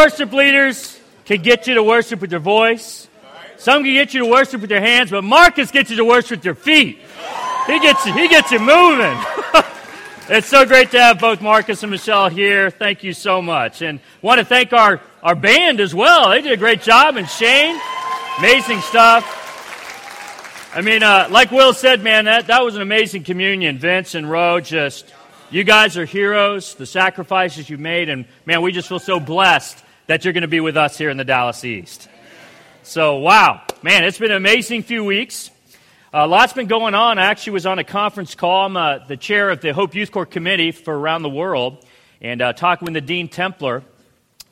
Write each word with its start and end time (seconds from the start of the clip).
worship 0.00 0.32
leaders 0.32 0.98
can 1.26 1.42
get 1.42 1.66
you 1.66 1.74
to 1.74 1.82
worship 1.82 2.22
with 2.22 2.30
their 2.30 2.38
voice. 2.38 3.06
Some 3.58 3.84
can 3.84 3.92
get 3.92 4.14
you 4.14 4.20
to 4.20 4.26
worship 4.26 4.62
with 4.62 4.70
their 4.70 4.80
hands, 4.80 5.10
but 5.10 5.22
Marcus 5.22 5.70
gets 5.70 5.90
you 5.90 5.96
to 5.96 6.06
worship 6.06 6.38
with 6.38 6.44
your 6.46 6.54
feet. 6.54 7.00
He 7.66 7.78
gets 7.80 8.06
you, 8.06 8.14
he 8.14 8.26
gets 8.26 8.50
you 8.50 8.60
moving. 8.60 9.18
it's 10.30 10.46
so 10.46 10.64
great 10.64 10.90
to 10.92 10.98
have 10.98 11.18
both 11.18 11.42
Marcus 11.42 11.82
and 11.82 11.90
Michelle 11.90 12.30
here. 12.30 12.70
Thank 12.70 13.04
you 13.04 13.12
so 13.12 13.42
much. 13.42 13.82
And 13.82 14.00
want 14.22 14.38
to 14.38 14.44
thank 14.46 14.72
our, 14.72 15.02
our 15.22 15.34
band 15.34 15.80
as 15.80 15.94
well. 15.94 16.30
They 16.30 16.40
did 16.40 16.52
a 16.52 16.56
great 16.56 16.80
job. 16.80 17.16
And 17.16 17.28
Shane, 17.28 17.78
amazing 18.38 18.80
stuff. 18.80 19.36
I 20.74 20.80
mean, 20.80 21.02
uh, 21.02 21.28
like 21.30 21.50
Will 21.50 21.74
said, 21.74 22.02
man, 22.02 22.24
that, 22.24 22.46
that 22.46 22.64
was 22.64 22.74
an 22.74 22.80
amazing 22.80 23.24
communion. 23.24 23.76
Vince 23.76 24.14
and 24.14 24.30
Roe, 24.30 24.60
just, 24.60 25.12
you 25.50 25.62
guys 25.62 25.98
are 25.98 26.06
heroes, 26.06 26.74
the 26.74 26.86
sacrifices 26.86 27.68
you 27.68 27.76
made, 27.76 28.08
and 28.08 28.24
man, 28.46 28.62
we 28.62 28.72
just 28.72 28.88
feel 28.88 28.98
so 28.98 29.20
blessed 29.20 29.84
that 30.10 30.24
you're 30.24 30.32
going 30.32 30.42
to 30.42 30.48
be 30.48 30.58
with 30.58 30.76
us 30.76 30.98
here 30.98 31.08
in 31.08 31.16
the 31.16 31.24
Dallas 31.24 31.64
East. 31.64 32.08
So, 32.82 33.18
wow, 33.18 33.62
man, 33.80 34.02
it's 34.02 34.18
been 34.18 34.32
an 34.32 34.38
amazing 34.38 34.82
few 34.82 35.04
weeks. 35.04 35.52
A 36.12 36.22
uh, 36.22 36.26
lots 36.26 36.52
been 36.52 36.66
going 36.66 36.96
on. 36.96 37.16
I 37.16 37.26
actually 37.26 37.52
was 37.52 37.64
on 37.64 37.78
a 37.78 37.84
conference 37.84 38.34
call. 38.34 38.66
I'm 38.66 38.76
uh, 38.76 39.06
the 39.06 39.16
chair 39.16 39.50
of 39.50 39.60
the 39.60 39.72
Hope 39.72 39.94
Youth 39.94 40.10
Corps 40.10 40.26
Committee 40.26 40.72
for 40.72 40.98
around 40.98 41.22
the 41.22 41.28
world, 41.28 41.86
and 42.20 42.42
uh, 42.42 42.52
talking 42.54 42.86
with 42.86 42.94
Nadine 42.94 43.28
Templer. 43.28 43.84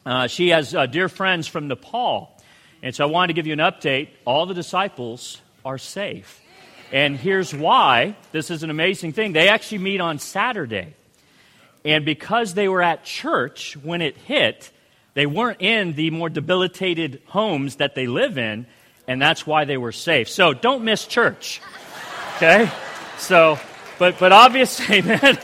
Uh, 0.06 0.28
she 0.28 0.50
has 0.50 0.76
uh, 0.76 0.86
dear 0.86 1.08
friends 1.08 1.48
from 1.48 1.66
Nepal, 1.66 2.40
and 2.80 2.94
so 2.94 3.02
I 3.02 3.10
wanted 3.10 3.26
to 3.26 3.32
give 3.32 3.48
you 3.48 3.52
an 3.54 3.58
update. 3.58 4.10
All 4.24 4.46
the 4.46 4.54
disciples 4.54 5.42
are 5.64 5.76
safe, 5.76 6.40
and 6.92 7.16
here's 7.16 7.52
why. 7.52 8.14
This 8.30 8.52
is 8.52 8.62
an 8.62 8.70
amazing 8.70 9.12
thing. 9.12 9.32
They 9.32 9.48
actually 9.48 9.78
meet 9.78 10.00
on 10.00 10.20
Saturday, 10.20 10.94
and 11.84 12.04
because 12.04 12.54
they 12.54 12.68
were 12.68 12.80
at 12.80 13.02
church 13.02 13.76
when 13.82 14.02
it 14.02 14.16
hit, 14.18 14.70
they 15.14 15.26
weren't 15.26 15.60
in 15.60 15.94
the 15.94 16.10
more 16.10 16.28
debilitated 16.28 17.22
homes 17.26 17.76
that 17.76 17.94
they 17.94 18.06
live 18.06 18.38
in, 18.38 18.66
and 19.06 19.20
that's 19.20 19.46
why 19.46 19.64
they 19.64 19.76
were 19.76 19.92
safe. 19.92 20.28
So 20.28 20.52
don't 20.52 20.84
miss 20.84 21.06
church. 21.06 21.60
Okay? 22.36 22.70
So, 23.18 23.58
but, 23.98 24.18
but 24.18 24.32
obviously, 24.32 25.02
man, 25.02 25.38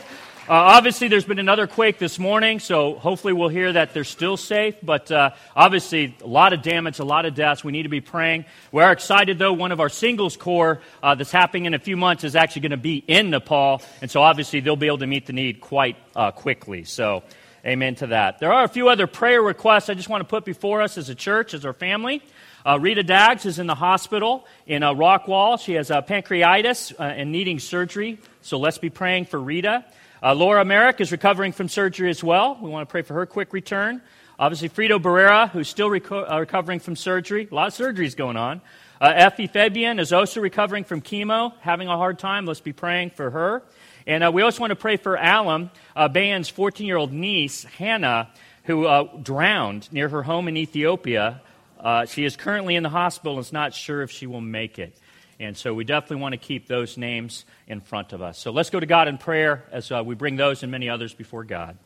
uh, 0.47 0.53
obviously, 0.53 1.09
there's 1.09 1.25
been 1.25 1.39
another 1.39 1.67
quake 1.67 1.99
this 1.99 2.19
morning, 2.19 2.61
so 2.61 2.97
hopefully 2.97 3.33
we'll 3.33 3.49
hear 3.49 3.73
that 3.73 3.95
they're 3.95 4.05
still 4.05 4.37
safe. 4.37 4.75
But 4.83 5.11
uh, 5.11 5.31
obviously, 5.57 6.15
a 6.21 6.27
lot 6.27 6.53
of 6.53 6.61
damage, 6.61 6.99
a 6.99 7.05
lot 7.05 7.25
of 7.25 7.35
deaths. 7.35 7.65
We 7.65 7.73
need 7.73 7.85
to 7.85 7.89
be 7.89 8.03
praying. 8.03 8.45
We 8.71 8.83
are 8.83 8.93
excited, 8.93 9.39
though. 9.39 9.55
One 9.55 9.73
of 9.73 9.81
our 9.81 9.89
singles 9.89 10.37
corps 10.37 10.83
uh, 11.03 11.15
that's 11.15 11.33
happening 11.33 11.65
in 11.65 11.73
a 11.73 11.79
few 11.79 11.97
months 11.97 12.25
is 12.25 12.37
actually 12.37 12.61
going 12.61 12.73
to 12.73 12.77
be 12.77 13.03
in 13.09 13.31
Nepal, 13.31 13.81
and 14.03 14.11
so 14.11 14.21
obviously 14.21 14.61
they'll 14.61 14.77
be 14.77 14.87
able 14.87 14.99
to 14.99 15.07
meet 15.07 15.25
the 15.25 15.33
need 15.33 15.63
quite 15.63 15.97
uh, 16.15 16.31
quickly. 16.31 16.85
So, 16.85 17.23
amen 17.65 17.95
to 17.97 18.09
that. 18.09 18.39
There 18.39 18.53
are 18.53 18.65
a 18.65 18.69
few 18.69 18.89
other 18.89 19.07
prayer 19.07 19.43
requests 19.43 19.89
I 19.89 19.95
just 19.95 20.09
want 20.09 20.21
to 20.21 20.29
put 20.29 20.45
before 20.45 20.83
us 20.83 20.99
as 20.99 21.09
a 21.09 21.15
church, 21.15 21.55
as 21.55 21.65
our 21.65 21.73
family. 21.73 22.23
Uh, 22.67 22.79
Rita 22.81 23.03
Daggs 23.03 23.47
is 23.47 23.59
in 23.59 23.67
the 23.67 23.75
hospital 23.75 24.47
in 24.67 24.83
uh, 24.83 24.95
Rockwall. 24.95 25.61
She 25.61 25.75
has 25.75 25.91
uh, 25.91 26.03
pancreatitis 26.03 26.95
and 26.99 27.31
needing 27.31 27.59
surgery, 27.59 28.19
so 28.41 28.59
let's 28.59 28.79
be 28.79 28.91
praying 28.91 29.27
for 29.27 29.39
Rita. 29.39 29.85
Uh, 30.23 30.35
Laura 30.35 30.65
Merrick 30.65 31.03
is 31.03 31.13
recovering 31.13 31.53
from 31.53 31.69
surgery 31.69 32.09
as 32.09 32.25
well. 32.25 32.59
We 32.59 32.71
want 32.71 32.89
to 32.89 32.91
pray 32.91 33.03
for 33.03 33.13
her 33.13 33.27
quick 33.27 33.53
return. 33.53 34.01
Obviously, 34.39 34.71
Frito 34.71 34.99
Barrera, 35.01 35.51
who's 35.51 35.69
still 35.69 35.89
reco- 35.89 36.31
uh, 36.31 36.41
recovering 36.41 36.81
from 36.81 36.97
surgery. 36.97 37.47
A 37.51 37.55
lot 37.55 37.69
of 37.69 37.75
surgeries 37.75 38.17
going 38.17 38.39
on. 38.39 38.63
Uh, 39.01 39.13
Effie 39.15 39.47
Fabian 39.47 39.99
is 39.99 40.13
also 40.13 40.41
recovering 40.41 40.85
from 40.85 41.03
chemo, 41.03 41.53
having 41.61 41.89
a 41.89 41.97
hard 41.97 42.19
time. 42.19 42.47
Let's 42.47 42.61
be 42.61 42.73
praying 42.73 43.11
for 43.11 43.31
her. 43.31 43.63
And 44.07 44.23
uh, 44.23 44.31
we 44.33 44.43
also 44.43 44.61
want 44.61 44.71
to 44.71 44.77
pray 44.77 44.97
for 44.97 45.17
Alan, 45.17 45.71
uh, 45.97 46.09
Bayan's 46.09 46.49
14 46.49 46.87
year 46.87 46.97
old 46.97 47.13
niece, 47.13 47.65
Hannah, 47.65 48.31
who 48.65 48.87
uh, 48.87 49.05
drowned 49.23 49.91
near 49.93 50.09
her 50.09 50.23
home 50.23 50.49
in 50.49 50.57
Ethiopia. 50.57 51.41
Uh, 51.81 52.07
she 52.07 52.25
is 52.25 52.37
currently 52.37 52.77
in 52.77 52.83
the 52.83 52.89
hospital 52.89 53.35
and 53.35 53.45
is 53.45 53.53
not 53.53 53.75
sure 53.75 54.03
if 54.03 54.11
she 54.11 54.27
will 54.27 54.41
make 54.41 54.79
it. 54.79 54.99
And 55.41 55.57
so 55.57 55.75
we 55.75 55.85
definitely 55.85 56.23
want 56.23 56.33
to 56.33 56.39
keep 56.39 56.69
those 56.69 56.97
names 56.97 57.45
in 57.67 57.81
front 57.81 58.13
of 58.13 58.23
us. 58.23 58.39
So 58.39 58.53
let's 58.53 58.71
go 58.71 58.79
to 58.79 58.87
God 58.87 59.09
in 59.09 59.19
prayer 59.19 59.65
as 59.73 59.91
uh, 59.91 60.03
we 60.05 60.15
bring 60.15 60.37
those 60.37 60.63
and 60.63 60.71
many 60.71 60.89
others 60.89 61.13
before 61.13 61.45
God. 61.45 61.77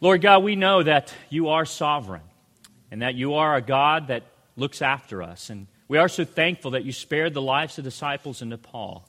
Lord 0.00 0.22
God, 0.22 0.42
we 0.42 0.56
know 0.56 0.82
that 0.82 1.14
you 1.28 1.48
are 1.48 1.64
sovereign 1.64 2.22
and 2.90 3.02
that 3.02 3.14
you 3.14 3.34
are 3.34 3.56
a 3.56 3.60
God 3.60 4.08
that 4.08 4.22
looks 4.56 4.82
after 4.82 5.22
us. 5.22 5.50
And 5.50 5.66
we 5.88 5.98
are 5.98 6.08
so 6.08 6.24
thankful 6.24 6.72
that 6.72 6.84
you 6.84 6.92
spared 6.92 7.34
the 7.34 7.42
lives 7.42 7.78
of 7.78 7.84
disciples 7.84 8.42
in 8.42 8.48
Nepal. 8.48 9.08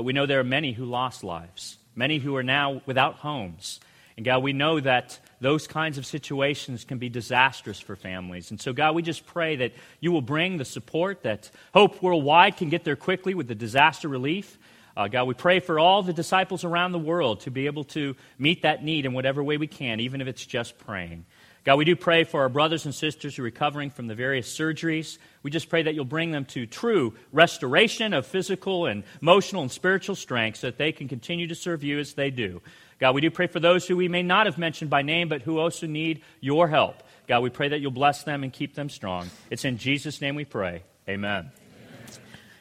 But 0.00 0.04
we 0.04 0.14
know 0.14 0.24
there 0.24 0.40
are 0.40 0.44
many 0.44 0.72
who 0.72 0.86
lost 0.86 1.22
lives, 1.22 1.76
many 1.94 2.16
who 2.16 2.34
are 2.36 2.42
now 2.42 2.80
without 2.86 3.16
homes. 3.16 3.80
And 4.16 4.24
God, 4.24 4.42
we 4.42 4.54
know 4.54 4.80
that 4.80 5.18
those 5.42 5.66
kinds 5.66 5.98
of 5.98 6.06
situations 6.06 6.84
can 6.84 6.96
be 6.96 7.10
disastrous 7.10 7.78
for 7.78 7.96
families. 7.96 8.50
And 8.50 8.58
so, 8.58 8.72
God, 8.72 8.94
we 8.94 9.02
just 9.02 9.26
pray 9.26 9.56
that 9.56 9.74
you 10.00 10.10
will 10.10 10.22
bring 10.22 10.56
the 10.56 10.64
support 10.64 11.24
that 11.24 11.50
Hope 11.74 12.02
Worldwide 12.02 12.56
can 12.56 12.70
get 12.70 12.82
there 12.82 12.96
quickly 12.96 13.34
with 13.34 13.46
the 13.46 13.54
disaster 13.54 14.08
relief. 14.08 14.58
Uh, 14.96 15.08
God, 15.08 15.24
we 15.24 15.34
pray 15.34 15.60
for 15.60 15.78
all 15.78 16.02
the 16.02 16.14
disciples 16.14 16.64
around 16.64 16.92
the 16.92 16.98
world 16.98 17.40
to 17.40 17.50
be 17.50 17.66
able 17.66 17.84
to 17.84 18.16
meet 18.38 18.62
that 18.62 18.82
need 18.82 19.04
in 19.04 19.12
whatever 19.12 19.44
way 19.44 19.58
we 19.58 19.66
can, 19.66 20.00
even 20.00 20.22
if 20.22 20.28
it's 20.28 20.46
just 20.46 20.78
praying. 20.78 21.26
God, 21.64 21.76
we 21.76 21.84
do 21.84 21.94
pray 21.94 22.24
for 22.24 22.40
our 22.40 22.48
brothers 22.48 22.86
and 22.86 22.94
sisters 22.94 23.36
who 23.36 23.42
are 23.42 23.44
recovering 23.44 23.90
from 23.90 24.06
the 24.06 24.14
various 24.14 24.52
surgeries. 24.52 25.18
We 25.42 25.50
just 25.50 25.68
pray 25.68 25.82
that 25.82 25.94
you'll 25.94 26.06
bring 26.06 26.30
them 26.30 26.46
to 26.46 26.64
true 26.64 27.14
restoration 27.32 28.14
of 28.14 28.26
physical 28.26 28.86
and 28.86 29.04
emotional 29.20 29.60
and 29.60 29.70
spiritual 29.70 30.14
strength 30.14 30.60
so 30.60 30.68
that 30.68 30.78
they 30.78 30.92
can 30.92 31.06
continue 31.06 31.46
to 31.48 31.54
serve 31.54 31.84
you 31.84 31.98
as 31.98 32.14
they 32.14 32.30
do. 32.30 32.62
God, 32.98 33.14
we 33.14 33.20
do 33.20 33.30
pray 33.30 33.46
for 33.46 33.60
those 33.60 33.86
who 33.86 33.96
we 33.96 34.08
may 34.08 34.22
not 34.22 34.46
have 34.46 34.56
mentioned 34.56 34.88
by 34.88 35.02
name, 35.02 35.28
but 35.28 35.42
who 35.42 35.58
also 35.58 35.86
need 35.86 36.22
your 36.40 36.66
help. 36.66 37.02
God, 37.28 37.42
we 37.42 37.50
pray 37.50 37.68
that 37.68 37.80
you'll 37.80 37.90
bless 37.90 38.24
them 38.24 38.42
and 38.42 38.52
keep 38.52 38.74
them 38.74 38.88
strong. 38.88 39.30
It's 39.50 39.64
in 39.66 39.76
Jesus' 39.76 40.20
name 40.20 40.34
we 40.36 40.46
pray. 40.46 40.82
Amen. 41.08 41.50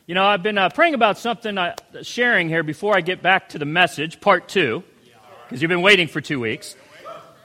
You 0.07 0.15
know, 0.15 0.25
I've 0.25 0.43
been 0.43 0.57
uh, 0.57 0.69
praying 0.69 0.93
about 0.93 1.17
something, 1.17 1.57
uh, 1.57 1.75
sharing 2.01 2.49
here 2.49 2.63
before 2.63 2.97
I 2.97 3.01
get 3.01 3.21
back 3.21 3.49
to 3.49 3.59
the 3.59 3.65
message, 3.65 4.19
part 4.19 4.49
two, 4.49 4.83
because 5.47 5.61
you've 5.61 5.69
been 5.69 5.81
waiting 5.81 6.07
for 6.07 6.19
two 6.19 6.39
weeks. 6.39 6.75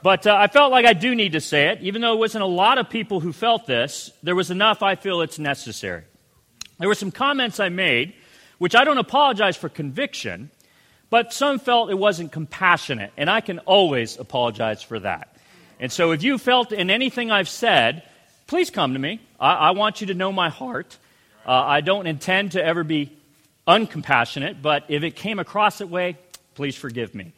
But 0.05 0.27
uh, 0.27 0.35
I 0.35 0.45
felt 0.45 0.71
like 0.71 0.85
I 0.85 0.93
do 0.93 1.15
need 1.15 1.31
to 1.31 1.41
say 1.41 1.69
it. 1.69 1.81
Even 1.81 2.03
though 2.03 2.13
it 2.13 2.19
wasn't 2.19 2.43
a 2.43 2.45
lot 2.45 2.77
of 2.77 2.91
people 2.91 3.21
who 3.21 3.33
felt 3.33 3.65
this, 3.65 4.11
there 4.21 4.35
was 4.35 4.51
enough 4.51 4.83
I 4.83 4.93
feel 4.93 5.21
it's 5.21 5.39
necessary. 5.39 6.03
There 6.77 6.87
were 6.87 6.93
some 6.93 7.09
comments 7.09 7.59
I 7.59 7.69
made, 7.69 8.13
which 8.59 8.75
I 8.75 8.83
don't 8.83 8.99
apologize 8.99 9.57
for 9.57 9.67
conviction, 9.67 10.51
but 11.09 11.33
some 11.33 11.57
felt 11.57 11.89
it 11.89 11.97
wasn't 11.97 12.31
compassionate, 12.31 13.13
and 13.17 13.31
I 13.31 13.41
can 13.41 13.57
always 13.57 14.19
apologize 14.19 14.83
for 14.83 14.99
that. 14.99 15.35
And 15.79 15.91
so 15.91 16.11
if 16.11 16.21
you 16.21 16.37
felt 16.37 16.71
in 16.71 16.91
anything 16.91 17.31
I've 17.31 17.49
said, 17.49 18.03
please 18.45 18.69
come 18.69 18.93
to 18.93 18.99
me. 18.99 19.21
I, 19.39 19.53
I 19.53 19.71
want 19.71 20.01
you 20.01 20.07
to 20.07 20.13
know 20.13 20.31
my 20.31 20.49
heart. 20.49 20.99
Uh, 21.47 21.51
I 21.53 21.81
don't 21.81 22.05
intend 22.05 22.51
to 22.51 22.63
ever 22.63 22.83
be 22.83 23.11
uncompassionate, 23.67 24.61
but 24.61 24.83
if 24.87 25.01
it 25.01 25.15
came 25.15 25.39
across 25.39 25.79
that 25.79 25.89
way, 25.89 26.15
please 26.53 26.75
forgive 26.75 27.15
me. 27.15 27.33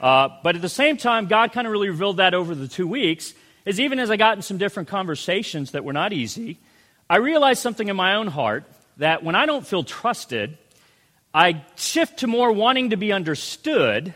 Uh, 0.00 0.28
but 0.42 0.56
at 0.56 0.62
the 0.62 0.68
same 0.68 0.96
time, 0.96 1.26
God 1.26 1.52
kind 1.52 1.66
of 1.66 1.72
really 1.72 1.88
revealed 1.88 2.18
that 2.18 2.34
over 2.34 2.54
the 2.54 2.68
two 2.68 2.86
weeks, 2.86 3.34
is 3.64 3.80
even 3.80 3.98
as 3.98 4.10
I 4.10 4.16
got 4.16 4.36
in 4.36 4.42
some 4.42 4.58
different 4.58 4.88
conversations 4.88 5.70
that 5.70 5.84
were 5.84 5.92
not 5.92 6.12
easy, 6.12 6.58
I 7.08 7.16
realized 7.16 7.60
something 7.60 7.88
in 7.88 7.96
my 7.96 8.14
own 8.14 8.26
heart 8.26 8.64
that 8.98 9.22
when 9.22 9.34
I 9.34 9.46
don't 9.46 9.66
feel 9.66 9.84
trusted, 9.84 10.58
I 11.32 11.64
shift 11.76 12.18
to 12.18 12.26
more 12.26 12.52
wanting 12.52 12.90
to 12.90 12.96
be 12.96 13.12
understood 13.12 14.14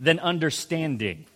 than 0.00 0.18
understanding. 0.18 1.26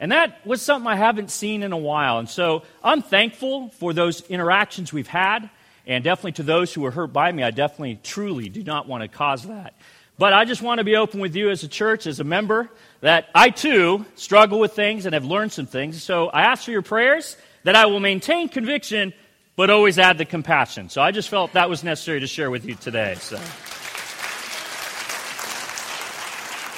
And 0.00 0.10
that 0.10 0.44
was 0.46 0.62
something 0.62 0.88
I 0.88 0.96
haven't 0.96 1.30
seen 1.30 1.62
in 1.62 1.72
a 1.72 1.76
while. 1.76 2.18
And 2.18 2.28
so 2.28 2.62
I'm 2.82 3.02
thankful 3.02 3.68
for 3.68 3.92
those 3.92 4.22
interactions 4.22 4.92
we've 4.92 5.06
had. 5.06 5.48
And 5.86 6.02
definitely 6.02 6.32
to 6.32 6.42
those 6.42 6.72
who 6.72 6.80
were 6.80 6.90
hurt 6.90 7.12
by 7.12 7.30
me, 7.30 7.42
I 7.42 7.50
definitely, 7.50 8.00
truly 8.02 8.48
do 8.48 8.64
not 8.64 8.88
want 8.88 9.02
to 9.02 9.08
cause 9.08 9.44
that. 9.44 9.74
But 10.18 10.32
I 10.32 10.44
just 10.44 10.62
want 10.62 10.78
to 10.78 10.84
be 10.84 10.96
open 10.96 11.20
with 11.20 11.34
you 11.34 11.50
as 11.50 11.62
a 11.62 11.68
church, 11.68 12.06
as 12.06 12.20
a 12.20 12.24
member, 12.24 12.70
that 13.00 13.28
I 13.34 13.50
too 13.50 14.04
struggle 14.14 14.60
with 14.60 14.72
things 14.72 15.06
and 15.06 15.14
have 15.14 15.24
learned 15.24 15.52
some 15.52 15.66
things. 15.66 16.02
So 16.02 16.28
I 16.28 16.42
ask 16.42 16.64
for 16.64 16.70
your 16.70 16.82
prayers 16.82 17.36
that 17.64 17.74
I 17.74 17.86
will 17.86 18.00
maintain 18.00 18.48
conviction, 18.48 19.12
but 19.56 19.70
always 19.70 19.98
add 19.98 20.18
the 20.18 20.24
compassion. 20.24 20.88
So 20.90 21.00
I 21.00 21.10
just 21.10 21.28
felt 21.28 21.54
that 21.54 21.68
was 21.68 21.82
necessary 21.82 22.20
to 22.20 22.26
share 22.26 22.50
with 22.50 22.64
you 22.64 22.74
today. 22.74 23.14
So. 23.16 23.36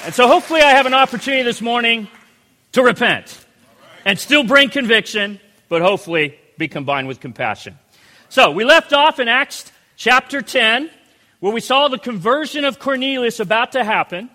And 0.05 0.15
so 0.15 0.29
hopefully 0.29 0.61
I 0.61 0.71
have 0.71 0.87
an 0.87 0.95
opportunity 0.95 1.43
this 1.43 1.63
morning 1.63 2.09
to 2.73 2.83
repent 2.83 3.45
and 4.05 4.19
still 4.19 4.45
bring 4.45 4.69
conviction, 4.69 5.41
but 5.69 5.81
hopefully 5.81 6.39
be 6.59 6.69
combined 6.69 7.09
with 7.09 7.21
compassion. 7.21 7.79
So 8.29 8.51
we 8.51 8.65
left 8.65 8.93
off 8.93 9.19
in 9.19 9.29
Acts 9.29 9.73
chapter 9.97 10.43
10, 10.43 10.91
where 11.45 11.53
we 11.53 11.61
saw 11.61 11.89
the 11.89 11.99
conversion 11.99 12.65
of 12.65 12.79
Cornelius 12.79 13.39
about 13.39 13.73
to 13.73 13.85
happen. 13.85 14.31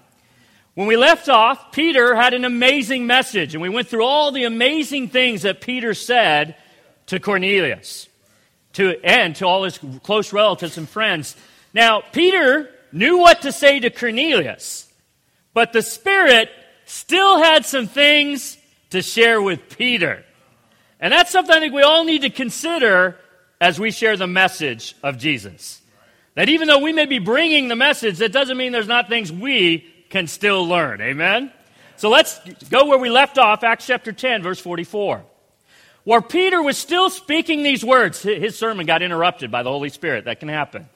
When 0.75 0.85
we 0.85 0.95
left 0.95 1.27
off, 1.27 1.71
Peter 1.71 2.13
had 2.13 2.35
an 2.35 2.45
amazing 2.45 3.07
message, 3.07 3.55
and 3.55 3.63
we 3.63 3.67
went 3.67 3.87
through 3.87 4.05
all 4.05 4.31
the 4.31 4.43
amazing 4.43 5.07
things 5.07 5.41
that 5.41 5.59
Peter 5.59 5.95
said 5.95 6.55
to 7.07 7.19
Cornelius 7.19 8.07
to, 8.73 9.03
and 9.03 9.35
to 9.37 9.47
all 9.47 9.63
his 9.63 9.79
close 10.03 10.31
relatives 10.31 10.77
and 10.77 10.87
friends. 10.87 11.35
Now, 11.73 12.03
Peter 12.11 12.69
knew 12.91 13.17
what 13.17 13.41
to 13.41 13.51
say 13.51 13.79
to 13.79 13.89
Cornelius. 13.89 14.87
But 15.55 15.73
the 15.73 15.81
Spirit 15.81 16.51
still 16.85 17.41
had 17.41 17.65
some 17.65 17.87
things 17.87 18.55
to 18.91 19.01
share 19.01 19.41
with 19.41 19.75
Peter. 19.75 20.23
And 20.99 21.11
that's 21.11 21.31
something 21.31 21.55
I 21.55 21.59
think 21.59 21.73
we 21.73 21.81
all 21.81 22.03
need 22.03 22.21
to 22.21 22.29
consider 22.29 23.17
as 23.59 23.79
we 23.79 23.89
share 23.89 24.15
the 24.15 24.27
message 24.27 24.95
of 25.01 25.17
Jesus. 25.17 25.78
That 26.35 26.49
even 26.49 26.67
though 26.67 26.79
we 26.79 26.93
may 26.93 27.05
be 27.05 27.19
bringing 27.19 27.67
the 27.67 27.75
message, 27.75 28.19
that 28.19 28.31
doesn't 28.31 28.57
mean 28.57 28.71
there's 28.71 28.87
not 28.87 29.09
things 29.09 29.31
we 29.31 29.85
can 30.09 30.27
still 30.27 30.67
learn. 30.67 31.01
Amen? 31.01 31.51
So 31.97 32.09
let's 32.09 32.39
go 32.69 32.85
where 32.85 32.97
we 32.97 33.09
left 33.09 33.37
off, 33.37 33.63
Acts 33.63 33.87
chapter 33.87 34.11
10, 34.11 34.41
verse 34.41 34.59
44. 34.59 35.23
Where 36.05 36.21
Peter 36.21 36.61
was 36.61 36.77
still 36.77 37.09
speaking 37.09 37.61
these 37.61 37.83
words, 37.83 38.21
his 38.21 38.57
sermon 38.57 38.85
got 38.85 39.01
interrupted 39.01 39.51
by 39.51 39.63
the 39.63 39.69
Holy 39.69 39.89
Spirit. 39.89 40.25
That 40.25 40.39
can 40.39 40.49
happen. 40.49 40.87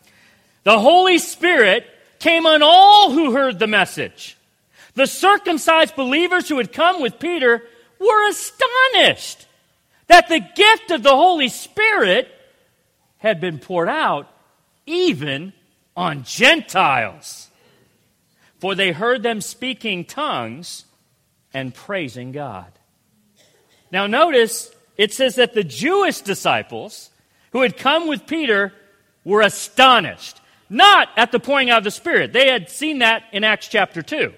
The 0.63 0.80
Holy 0.80 1.18
Spirit 1.18 1.86
came 2.19 2.45
on 2.45 2.63
all 2.63 3.12
who 3.12 3.33
heard 3.33 3.59
the 3.59 3.68
message. 3.68 4.38
The 4.95 5.07
circumcised 5.07 5.95
believers 5.95 6.47
who 6.47 6.57
had 6.57 6.71
come 6.71 7.01
with 7.01 7.19
Peter 7.19 7.62
were 8.00 8.29
astonished 8.29 9.45
that 10.07 10.29
the 10.29 10.39
gift 10.39 10.91
of 10.91 11.03
the 11.03 11.15
Holy 11.15 11.50
Spirit 11.50 12.29
had 13.18 13.41
been 13.41 13.59
poured 13.59 13.89
out 13.89 14.29
even 14.85 15.53
on 15.95 16.24
Gentiles. 16.24 17.50
For 18.59 18.75
they 18.75 18.91
heard 18.91 19.24
them 19.24 19.41
speaking 19.41 20.06
tongues 20.06 20.85
and 21.53 21.74
praising 21.74 22.31
God. 22.31 22.71
Now, 23.91 24.07
notice 24.07 24.71
it 24.97 25.13
says 25.13 25.35
that 25.35 25.53
the 25.53 25.63
Jewish 25.63 26.21
disciples 26.21 27.09
who 27.51 27.62
had 27.62 27.77
come 27.77 28.07
with 28.07 28.25
Peter 28.25 28.74
were 29.24 29.41
astonished, 29.41 30.39
not 30.69 31.09
at 31.15 31.31
the 31.31 31.39
pouring 31.39 31.69
out 31.69 31.79
of 31.79 31.83
the 31.83 31.91
Spirit. 31.91 32.33
They 32.33 32.50
had 32.50 32.69
seen 32.69 33.00
that 33.00 33.24
in 33.31 33.44
Acts 33.44 33.68
chapter 33.68 34.01
2. 34.01 34.33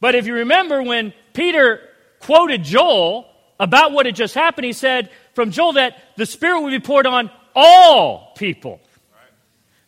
But 0.00 0.14
if 0.14 0.26
you 0.26 0.34
remember 0.34 0.82
when 0.82 1.14
Peter 1.32 1.80
quoted 2.20 2.64
Joel 2.64 3.26
about 3.58 3.92
what 3.92 4.06
had 4.06 4.16
just 4.16 4.34
happened, 4.34 4.64
he 4.64 4.72
said 4.72 5.10
from 5.34 5.50
Joel 5.50 5.74
that 5.74 5.96
the 6.16 6.26
Spirit 6.26 6.62
would 6.62 6.70
be 6.70 6.80
poured 6.80 7.06
on 7.06 7.30
all 7.54 8.32
people. 8.36 8.80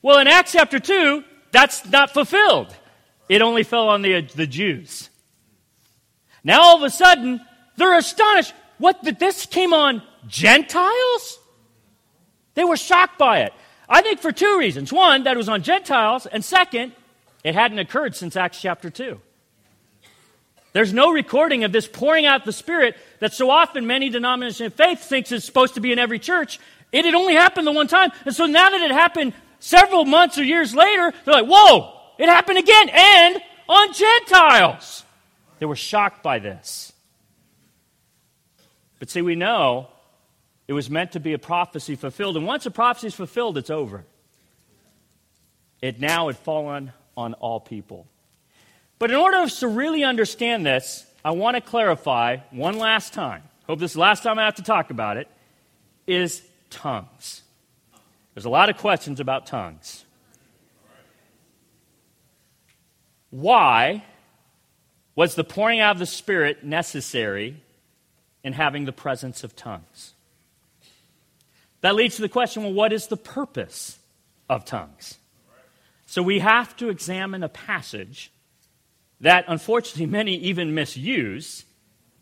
Well, 0.05 0.19
in 0.19 0.29
Acts 0.29 0.53
chapter 0.53 0.79
2, 0.79 1.25
that's 1.51 1.89
not 1.89 2.11
fulfilled. 2.11 2.77
It 3.31 3.41
only 3.41 3.63
fell 3.63 3.89
on 3.89 4.03
the, 4.03 4.21
the 4.21 4.47
Jews. 4.47 5.09
Now 6.45 6.61
all 6.61 6.77
of 6.77 6.83
a 6.83 6.91
sudden, 6.91 7.41
they're 7.79 7.97
astonished. 7.97 8.53
What, 8.77 9.03
that 9.05 9.19
this 9.19 9.47
came 9.47 9.73
on 9.73 10.03
Gentiles? 10.27 11.39
They 12.53 12.65
were 12.65 12.77
shocked 12.77 13.17
by 13.17 13.45
it. 13.45 13.55
I 13.89 14.03
think 14.03 14.21
for 14.21 14.31
two 14.31 14.59
reasons. 14.59 14.93
One, 14.93 15.25
that 15.25 15.33
it 15.33 15.39
was 15.39 15.49
on 15.49 15.63
Gentiles, 15.63 16.27
and 16.27 16.45
second, 16.45 16.93
it 17.43 17.55
hadn't 17.55 17.79
occurred 17.79 18.15
since 18.15 18.37
Acts 18.37 18.61
chapter 18.61 18.91
2. 18.91 19.19
There's 20.75 20.93
no 20.93 21.13
recording 21.13 21.65
of 21.65 21.73
this 21.73 21.89
pouring 21.89 22.27
out 22.27 22.45
the 22.45 22.53
Spirit 22.53 22.95
that 23.21 23.33
so 23.33 23.49
often 23.49 23.87
many 23.87 24.11
denominations 24.11 24.67
of 24.67 24.75
faith 24.75 25.01
thinks 25.01 25.33
is 25.33 25.47
supposed 25.47 25.77
to 25.77 25.81
be 25.81 25.93
in 25.93 25.99
every 25.99 26.19
church. 26.19 26.61
It 26.93 27.07
had 27.07 27.15
only 27.15 27.35
happened 27.35 27.67
the 27.67 27.73
one 27.73 27.89
time. 27.89 28.13
And 28.27 28.35
so 28.37 28.45
now 28.45 28.69
that 28.69 28.83
it 28.83 28.91
happened 28.91 29.33
several 29.65 30.05
months 30.05 30.37
or 30.37 30.45
years 30.45 30.75
later, 30.75 31.13
they're 31.25 31.35
like, 31.35 31.47
whoa, 31.47 31.91
it 32.19 32.29
happened 32.29 32.59
again 32.59 32.91
and 32.91 33.41
on 33.67 33.93
Gentiles. 33.95 35.05
They 35.59 35.67
were 35.67 35.75
shocked 35.75 36.23
by 36.23 36.39
this. 36.39 36.93
But 38.99 39.09
see, 39.09 39.23
we 39.23 39.37
know 39.37 39.89
it 40.69 40.75
was 40.75 40.91
meant 40.91 41.13
to 41.13 41.21
be 41.21 41.33
a 41.33 41.39
prophecy 41.39 41.97
fulfilled. 41.97 42.37
And 42.37 42.47
once 42.47 42.67
a 42.67 42.71
prophecy 42.71 43.07
is 43.07 43.15
fulfilled, 43.15 43.57
it's 43.57 43.71
over. 43.71 44.05
It 45.81 45.99
now 45.99 46.27
had 46.27 46.37
fallen 46.37 46.93
on 47.17 47.33
all 47.35 47.59
people. 47.59 48.07
But 48.99 49.11
in 49.11 49.17
order 49.17 49.49
to 49.49 49.69
really 49.69 50.05
understand 50.05 50.67
this, 50.67 51.07
I 51.25 51.31
want 51.31 51.57
to 51.57 51.63
clarify 51.63 52.39
one 52.51 52.79
last 52.79 53.15
time. 53.15 53.43
Hope 53.67 53.79
this 53.79 53.93
is 53.93 53.95
the 53.95 54.01
last 54.01 54.23
time 54.23 54.39
I 54.39 54.45
have 54.45 54.57
to 54.57 54.63
talk 54.63 54.91
about 54.91 55.17
it. 55.17 55.27
Is 56.07 56.43
tongues. 56.69 57.44
There's 58.35 58.45
a 58.45 58.51
lot 58.51 58.69
of 58.69 58.77
questions 58.77 59.21
about 59.21 59.47
tongues. 59.47 60.05
Why 63.31 64.05
was 65.15 65.35
the 65.35 65.45
pouring 65.45 65.81
out 65.81 65.93
of 65.93 65.99
the 65.99 66.07
Spirit 66.07 66.65
necessary 66.65 67.63
in 68.43 68.53
having 68.53 68.85
the 68.85 68.93
presence 68.93 69.45
of 69.45 69.57
tongues? 69.57 70.15
That 71.81 71.95
leads 71.95 72.17
to 72.17 72.23
the 72.23 72.29
question 72.29 72.63
well, 72.63 72.73
what 72.73 72.93
is 72.93 73.07
the 73.07 73.17
purpose 73.17 73.99
of 74.49 74.65
tongues? 74.65 75.19
So 76.07 76.23
we 76.23 76.41
have 76.41 76.77
to 76.77 76.89
examine 76.89 77.43
a 77.43 77.49
passage 77.49 78.31
that 79.21 79.45
unfortunately 79.49 80.07
many 80.07 80.37
even 80.37 80.75
misuse 80.75 81.65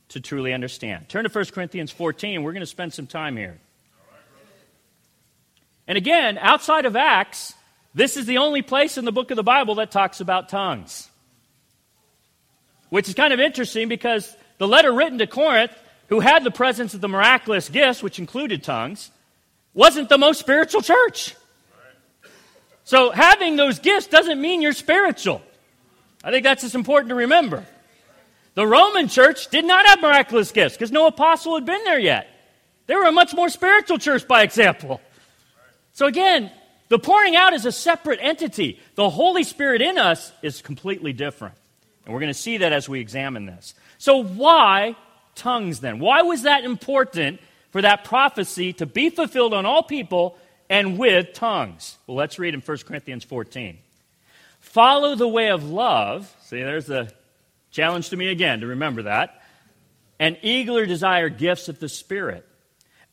to 0.09 0.21
truly 0.21 0.53
understand. 0.53 1.09
Turn 1.09 1.25
to 1.25 1.31
1 1.31 1.47
Corinthians 1.47 1.91
14. 1.91 2.43
We're 2.43 2.53
going 2.53 2.61
to 2.61 2.67
spend 2.67 2.93
some 2.93 3.07
time 3.07 3.37
here. 3.37 3.59
And 5.87 5.99
again, 5.99 6.39
outside 6.39 6.85
of 6.85 6.97
Acts, 6.97 7.55
this 7.95 8.17
is 8.17 8.27
the 8.27 8.39
only 8.39 8.63
place 8.63 8.97
in 8.97 9.05
the 9.05 9.13
book 9.13 9.31
of 9.31 9.37
the 9.37 9.43
Bible 9.43 9.77
that 9.77 9.91
talks 9.91 10.21
about 10.21 10.49
tongues. 10.49 11.09
Which 12.89 13.09
is 13.09 13.15
kind 13.15 13.33
of 13.33 13.41
interesting 13.41 13.89
because 13.89 14.35
the 14.59 14.69
letter 14.69 14.93
written 14.93 15.19
to 15.19 15.27
Corinth, 15.27 15.73
who 16.09 16.21
had 16.21 16.45
the 16.45 16.51
presence 16.51 16.95
of 16.95 17.01
the 17.01 17.09
miraculous 17.09 17.69
gifts, 17.69 18.03
which 18.03 18.19
included 18.19 18.63
tongues, 18.63 19.11
wasn't 19.75 20.09
the 20.09 20.19
most 20.19 20.41
spiritual 20.41 20.83
church. 20.83 21.35
So 22.85 23.11
having 23.11 23.57
those 23.57 23.79
gifts 23.79 24.09
doesn't 24.09 24.41
mean 24.41 24.61
you're 24.61 24.73
spiritual. 24.73 25.43
I 26.25 26.31
think 26.31 26.45
that's 26.45 26.63
just 26.63 26.75
important 26.75 27.11
to 27.11 27.15
remember. 27.15 27.65
The 28.55 28.67
Roman 28.67 29.09
church 29.09 29.49
did 29.49 29.65
not 29.65 29.87
have 29.87 30.01
miraculous 30.01 30.53
gifts 30.53 30.77
because 30.77 30.93
no 30.93 31.07
apostle 31.07 31.55
had 31.55 31.65
been 31.65 31.83
there 31.85 31.99
yet. 31.99 32.29
They 32.87 32.95
were 32.95 33.05
a 33.05 33.13
much 33.13 33.35
more 33.35 33.49
spiritual 33.49 33.99
church, 33.99 34.29
by 34.29 34.43
example. 34.43 35.01
So, 35.93 36.07
again, 36.07 36.51
the 36.89 36.99
pouring 36.99 37.37
out 37.37 37.53
is 37.53 37.67
a 37.67 37.73
separate 37.73 38.19
entity. 38.23 38.81
The 38.95 39.11
Holy 39.11 39.45
Spirit 39.45 39.83
in 39.83 39.99
us 39.99 40.33
is 40.43 40.63
completely 40.63 41.13
different. 41.13 41.55
And 42.05 42.13
we're 42.13 42.21
going 42.21 42.33
to 42.33 42.39
see 42.39 42.59
that 42.59 42.73
as 42.73 42.89
we 42.89 43.01
examine 43.01 43.47
this. 43.47 43.75
So, 43.99 44.23
why 44.23 44.97
tongues 45.35 45.81
then? 45.81 45.99
Why 45.99 46.23
was 46.23 46.43
that 46.43 46.65
important 46.65 47.41
for 47.71 47.83
that 47.83 48.05
prophecy 48.05 48.73
to 48.75 48.87
be 48.87 49.11
fulfilled 49.11 49.55
on 49.55 49.67
all 49.67 49.83
people 49.83 50.37
and 50.69 50.99
with 50.99 51.35
tongues? 51.35 51.97
Well, 52.07 52.17
let's 52.17 52.39
read 52.39 52.55
in 52.55 52.61
1 52.61 52.79
Corinthians 52.79 53.25
14. 53.25 53.79
Follow 54.61 55.15
the 55.15 55.29
way 55.29 55.51
of 55.51 55.69
love. 55.69 56.35
See, 56.45 56.63
there's 56.63 56.89
a 56.89 57.09
challenge 57.71 58.11
to 58.11 58.17
me 58.17 58.29
again 58.29 58.61
to 58.61 58.69
remember 58.69 59.03
that. 59.03 59.43
And 60.19 60.39
eagerly 60.43 60.87
desire 60.87 61.29
gifts 61.29 61.69
of 61.69 61.81
the 61.81 61.89
Spirit, 61.89 62.47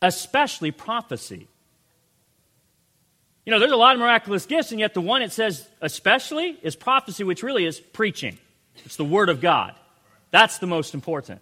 especially 0.02 0.72
prophecy. 0.72 1.48
You 3.50 3.56
know, 3.56 3.60
there's 3.62 3.72
a 3.72 3.78
lot 3.78 3.96
of 3.96 4.00
miraculous 4.00 4.46
gifts, 4.46 4.70
and 4.70 4.80
yet 4.80 4.94
the 4.94 5.02
one 5.02 5.24
it 5.24 5.32
says 5.32 5.68
especially 5.82 6.56
is 6.62 6.76
prophecy, 6.76 7.24
which 7.24 7.42
really 7.42 7.66
is 7.66 7.80
preaching. 7.80 8.38
It's 8.86 8.96
the 8.96 9.04
Word 9.04 9.28
of 9.28 9.42
God. 9.42 9.74
That's 10.30 10.60
the 10.60 10.68
most 10.68 10.94
important. 10.94 11.42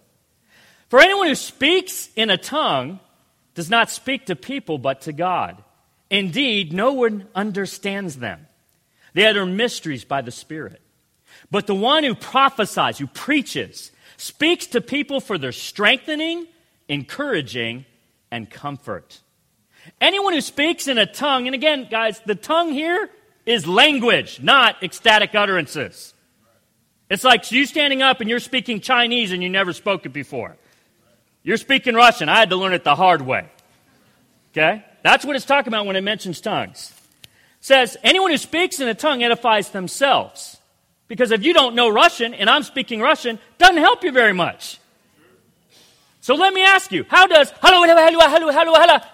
For 0.88 1.00
anyone 1.00 1.28
who 1.28 1.34
speaks 1.34 2.08
in 2.16 2.30
a 2.30 2.38
tongue 2.38 2.98
does 3.54 3.68
not 3.68 3.90
speak 3.90 4.24
to 4.24 4.36
people 4.36 4.78
but 4.78 5.02
to 5.02 5.12
God. 5.12 5.62
Indeed, 6.08 6.72
no 6.72 6.94
one 6.94 7.28
understands 7.34 8.16
them. 8.16 8.46
They 9.12 9.26
utter 9.26 9.44
mysteries 9.44 10.04
by 10.04 10.22
the 10.22 10.30
Spirit. 10.30 10.80
But 11.50 11.66
the 11.66 11.74
one 11.74 12.04
who 12.04 12.14
prophesies, 12.14 12.96
who 12.96 13.06
preaches, 13.06 13.90
speaks 14.16 14.66
to 14.68 14.80
people 14.80 15.20
for 15.20 15.36
their 15.36 15.52
strengthening, 15.52 16.46
encouraging, 16.88 17.84
and 18.30 18.48
comfort. 18.48 19.20
Anyone 20.00 20.32
who 20.32 20.40
speaks 20.40 20.88
in 20.88 20.98
a 20.98 21.06
tongue, 21.06 21.46
and 21.46 21.54
again, 21.54 21.88
guys, 21.90 22.20
the 22.26 22.34
tongue 22.34 22.72
here 22.72 23.10
is 23.46 23.66
language, 23.66 24.40
not 24.40 24.82
ecstatic 24.82 25.34
utterances. 25.34 26.14
It's 27.10 27.24
like 27.24 27.50
you 27.50 27.64
standing 27.66 28.02
up 28.02 28.20
and 28.20 28.28
you're 28.28 28.40
speaking 28.40 28.80
Chinese 28.80 29.32
and 29.32 29.42
you 29.42 29.48
never 29.48 29.72
spoke 29.72 30.04
it 30.04 30.12
before. 30.12 30.56
You're 31.42 31.56
speaking 31.56 31.94
Russian. 31.94 32.28
I 32.28 32.38
had 32.38 32.50
to 32.50 32.56
learn 32.56 32.74
it 32.74 32.84
the 32.84 32.94
hard 32.94 33.22
way. 33.22 33.48
Okay? 34.52 34.84
That's 35.02 35.24
what 35.24 35.36
it's 35.36 35.46
talking 35.46 35.72
about 35.72 35.86
when 35.86 35.96
it 35.96 36.02
mentions 36.02 36.40
tongues 36.40 36.92
says, 37.60 37.96
anyone 38.02 38.30
who 38.30 38.36
speaks 38.38 38.80
in 38.80 38.88
a 38.88 38.94
tongue 38.94 39.22
edifies 39.22 39.70
themselves. 39.70 40.56
Because 41.06 41.30
if 41.30 41.42
you 41.42 41.54
don't 41.54 41.74
know 41.74 41.88
Russian 41.88 42.34
and 42.34 42.50
I'm 42.50 42.62
speaking 42.62 43.00
Russian, 43.00 43.38
doesn't 43.56 43.78
help 43.78 44.04
you 44.04 44.12
very 44.12 44.32
much. 44.32 44.78
So 46.28 46.34
let 46.34 46.52
me 46.52 46.62
ask 46.62 46.92
you, 46.92 47.06
how 47.08 47.26
does 47.26 47.50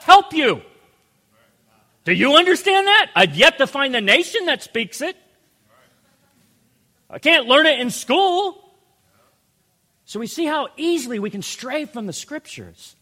help 0.03 0.33
you? 0.33 0.63
Do 2.05 2.13
you 2.13 2.35
understand 2.35 2.89
that? 2.89 3.13
I've 3.15 3.37
yet 3.37 3.59
to 3.59 3.69
find 3.69 3.95
the 3.95 4.01
nation 4.01 4.47
that 4.47 4.65
speaks 4.65 5.01
it. 5.01 5.17
I 7.09 7.21
can't 7.21 7.47
learn 7.47 7.67
it 7.67 7.79
in 7.79 7.91
school. 7.91 8.61
So 10.07 10.19
we 10.19 10.27
see 10.27 10.45
how 10.47 10.71
easily 10.77 11.21
we 11.21 11.31
can 11.31 11.43
stray 11.43 11.85
from 11.85 12.07
the 12.07 12.13
scriptures. 12.13 12.97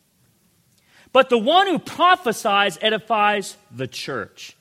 But 1.14 1.30
the 1.30 1.38
one 1.38 1.66
who 1.66 1.78
prophesies 1.78 2.76
edifies 2.82 3.56
the 3.74 3.86
church. 3.86 4.54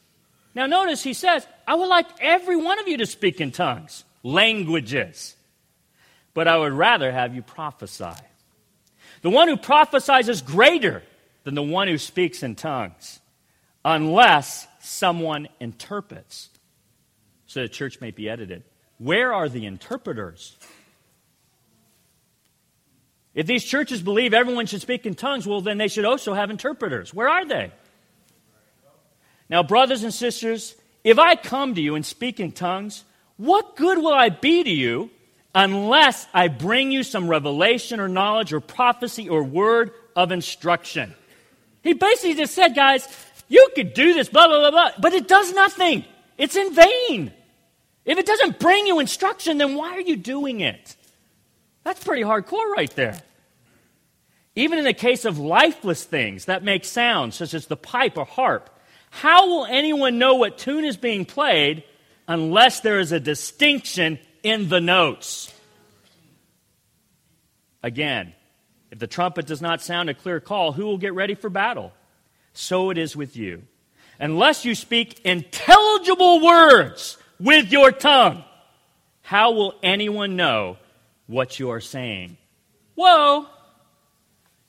Now, 0.55 0.65
notice 0.65 1.03
he 1.03 1.11
says, 1.11 1.45
I 1.67 1.75
would 1.75 1.89
like 1.89 2.07
every 2.21 2.55
one 2.55 2.79
of 2.79 2.87
you 2.87 2.95
to 2.99 3.05
speak 3.05 3.41
in 3.41 3.51
tongues, 3.51 4.05
languages, 4.23 5.35
but 6.33 6.47
I 6.47 6.57
would 6.57 6.71
rather 6.71 7.11
have 7.11 7.35
you 7.35 7.41
prophesy. 7.41 8.15
The 9.21 9.29
one 9.29 9.47
who 9.47 9.57
prophesies 9.57 10.29
is 10.29 10.41
greater 10.41 11.03
than 11.43 11.55
the 11.55 11.63
one 11.63 11.87
who 11.87 11.97
speaks 11.97 12.43
in 12.43 12.55
tongues, 12.55 13.19
unless 13.85 14.67
someone 14.79 15.47
interprets, 15.59 16.49
so 17.45 17.61
the 17.61 17.69
church 17.69 18.01
may 18.01 18.11
be 18.11 18.29
edited. 18.29 18.63
Where 18.97 19.33
are 19.33 19.49
the 19.49 19.65
interpreters? 19.65 20.57
If 23.33 23.47
these 23.47 23.63
churches 23.63 24.01
believe 24.01 24.33
everyone 24.33 24.65
should 24.65 24.81
speak 24.81 25.05
in 25.05 25.15
tongues, 25.15 25.47
well, 25.47 25.61
then 25.61 25.77
they 25.77 25.87
should 25.87 26.05
also 26.05 26.33
have 26.33 26.49
interpreters. 26.49 27.13
Where 27.13 27.29
are 27.29 27.45
they? 27.45 27.71
Now, 29.49 29.63
brothers 29.63 30.03
and 30.03 30.13
sisters, 30.13 30.75
if 31.03 31.17
I 31.17 31.35
come 31.35 31.75
to 31.75 31.81
you 31.81 31.95
and 31.95 32.05
speak 32.05 32.39
in 32.39 32.51
tongues, 32.51 33.03
what 33.37 33.75
good 33.75 33.97
will 33.97 34.13
I 34.13 34.29
be 34.29 34.63
to 34.63 34.69
you 34.69 35.09
unless 35.53 36.27
I 36.33 36.47
bring 36.47 36.91
you 36.91 37.03
some 37.03 37.27
revelation 37.27 37.99
or 37.99 38.07
knowledge 38.07 38.53
or 38.53 38.59
prophecy 38.59 39.29
or 39.29 39.43
word 39.43 39.91
of 40.15 40.31
instruction? 40.31 41.13
He 41.83 41.93
basically 41.93 42.35
just 42.35 42.53
said, 42.53 42.75
guys, 42.75 43.07
you 43.47 43.69
could 43.75 43.93
do 43.93 44.13
this, 44.13 44.29
blah, 44.29 44.47
blah, 44.47 44.59
blah, 44.59 44.71
blah, 44.71 44.91
but 44.99 45.13
it 45.13 45.27
does 45.27 45.53
nothing. 45.53 46.05
It's 46.37 46.55
in 46.55 46.73
vain. 46.73 47.33
If 48.05 48.17
it 48.17 48.25
doesn't 48.25 48.59
bring 48.59 48.87
you 48.87 48.99
instruction, 48.99 49.57
then 49.57 49.75
why 49.75 49.91
are 49.91 50.01
you 50.01 50.15
doing 50.15 50.61
it? 50.61 50.95
That's 51.83 52.03
pretty 52.03 52.23
hardcore 52.23 52.69
right 52.71 52.93
there. 52.95 53.19
Even 54.55 54.79
in 54.79 54.85
the 54.85 54.93
case 54.93 55.25
of 55.25 55.37
lifeless 55.37 56.03
things 56.03 56.45
that 56.45 56.63
make 56.63 56.83
sounds, 56.83 57.35
such 57.35 57.53
as 57.53 57.67
the 57.67 57.77
pipe 57.77 58.17
or 58.17 58.25
harp, 58.25 58.69
how 59.09 59.47
will 59.47 59.65
anyone 59.65 60.17
know 60.17 60.35
what 60.35 60.57
tune 60.57 60.85
is 60.85 60.97
being 60.97 61.25
played 61.25 61.83
unless 62.27 62.81
there 62.81 62.99
is 62.99 63.11
a 63.11 63.19
distinction 63.19 64.19
in 64.43 64.69
the 64.69 64.81
notes? 64.81 65.53
Again, 67.83 68.33
if 68.91 68.99
the 68.99 69.07
trumpet 69.07 69.47
does 69.47 69.61
not 69.61 69.81
sound 69.81 70.09
a 70.09 70.13
clear 70.13 70.39
call, 70.39 70.71
who 70.71 70.85
will 70.85 70.97
get 70.97 71.13
ready 71.13 71.35
for 71.35 71.49
battle? 71.49 71.93
So 72.53 72.89
it 72.89 72.97
is 72.97 73.15
with 73.15 73.35
you. 73.35 73.63
Unless 74.19 74.65
you 74.65 74.75
speak 74.75 75.21
intelligible 75.25 76.43
words 76.43 77.17
with 77.39 77.71
your 77.71 77.91
tongue, 77.91 78.43
how 79.21 79.51
will 79.51 79.73
anyone 79.81 80.35
know 80.35 80.77
what 81.31 81.59
you 81.59 81.69
are 81.69 81.79
saying. 81.79 82.37
Whoa! 82.95 83.47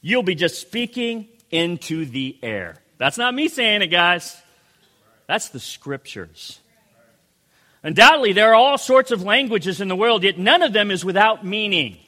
You'll 0.01 0.23
be 0.23 0.37
just 0.37 0.61
speaking 0.61 1.29
into 1.51 2.05
the 2.07 2.39
air. 2.43 2.77
That's 2.99 3.19
not 3.19 3.35
me 3.35 3.49
saying 3.49 3.83
it, 3.83 3.89
guys. 3.89 4.41
That's 5.27 5.49
the 5.51 5.61
scriptures. 5.61 6.61
Undoubtedly, 7.83 8.33
there 8.33 8.51
are 8.51 8.55
all 8.55 8.79
sorts 8.79 9.11
of 9.11 9.23
languages 9.23 9.81
in 9.81 9.89
the 9.89 9.97
world, 9.97 10.23
yet 10.23 10.39
none 10.39 10.63
of 10.63 10.73
them 10.73 10.91
is 10.91 11.05
without 11.05 11.45
meaning. 11.45 11.99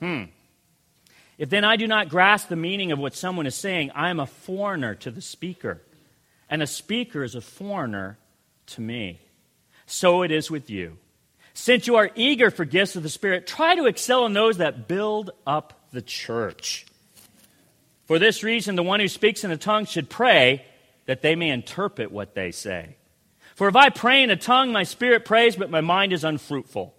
Hmm. 0.00 0.24
If 1.38 1.48
then 1.50 1.64
I 1.64 1.76
do 1.76 1.86
not 1.86 2.08
grasp 2.08 2.48
the 2.48 2.56
meaning 2.56 2.92
of 2.92 2.98
what 2.98 3.14
someone 3.14 3.46
is 3.46 3.54
saying, 3.54 3.92
I 3.94 4.10
am 4.10 4.20
a 4.20 4.26
foreigner 4.26 4.94
to 4.96 5.10
the 5.10 5.22
speaker, 5.22 5.80
and 6.50 6.62
a 6.62 6.66
speaker 6.66 7.22
is 7.22 7.34
a 7.34 7.40
foreigner 7.40 8.18
to 8.66 8.80
me. 8.80 9.20
So 9.86 10.22
it 10.22 10.30
is 10.30 10.50
with 10.50 10.68
you. 10.68 10.98
Since 11.54 11.86
you 11.86 11.96
are 11.96 12.10
eager 12.14 12.50
for 12.50 12.64
gifts 12.64 12.94
of 12.94 13.02
the 13.02 13.08
Spirit, 13.08 13.46
try 13.46 13.74
to 13.74 13.86
excel 13.86 14.26
in 14.26 14.32
those 14.32 14.58
that 14.58 14.86
build 14.86 15.30
up 15.46 15.88
the 15.92 16.02
church. 16.02 16.86
For 18.06 18.18
this 18.18 18.42
reason, 18.42 18.76
the 18.76 18.82
one 18.82 19.00
who 19.00 19.08
speaks 19.08 19.44
in 19.44 19.50
a 19.50 19.56
tongue 19.56 19.86
should 19.86 20.08
pray 20.08 20.64
that 21.06 21.22
they 21.22 21.34
may 21.34 21.50
interpret 21.50 22.12
what 22.12 22.34
they 22.34 22.52
say. 22.52 22.96
For 23.58 23.66
if 23.66 23.74
I 23.74 23.88
pray 23.88 24.22
in 24.22 24.30
a 24.30 24.36
tongue, 24.36 24.70
my 24.70 24.84
spirit 24.84 25.24
prays, 25.24 25.56
but 25.56 25.68
my 25.68 25.80
mind 25.80 26.12
is 26.12 26.22
unfruitful. 26.22 26.94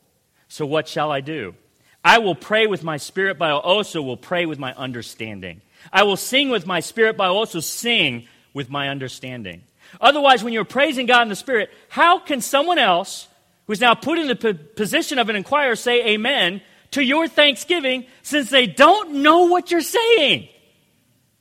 So 0.50 0.66
what 0.66 0.90
shall 0.90 1.10
I 1.10 1.22
do? 1.22 1.56
I 2.04 2.18
will 2.18 2.36
pray 2.36 2.68
with 2.68 2.84
my 2.84 2.98
spirit, 2.98 3.38
but 3.38 3.50
I 3.50 3.54
also 3.54 4.02
will 4.02 4.18
pray 4.18 4.46
with 4.46 4.60
my 4.60 4.74
understanding. 4.74 5.62
I 5.94 6.04
will 6.04 6.18
sing 6.18 6.50
with 6.50 6.68
my 6.68 6.82
spirit, 6.82 7.16
but 7.16 7.24
I 7.24 7.28
also 7.28 7.62
sing 7.62 8.28
with 8.54 8.70
my 8.70 8.90
understanding. 8.90 9.62
Otherwise, 10.02 10.44
when 10.44 10.52
you're 10.52 10.66
praising 10.66 11.06
God 11.06 11.22
in 11.22 11.30
the 11.30 11.38
spirit, 11.38 11.70
how 11.88 12.20
can 12.20 12.42
someone 12.42 12.78
else 12.78 13.30
who's 13.68 13.80
now 13.80 13.94
put 13.94 14.20
in 14.20 14.28
the 14.28 14.36
p- 14.36 14.52
position 14.52 15.18
of 15.18 15.30
an 15.30 15.38
inquirer, 15.38 15.78
say 15.78 16.08
amen 16.08 16.62
to 16.92 17.02
your 17.02 17.30
thanksgiving 17.30 18.06
since 18.22 18.50
they 18.50 18.68
don't 18.68 19.22
know 19.22 19.46
what 19.46 19.72
you're 19.72 19.80
saying. 19.80 20.50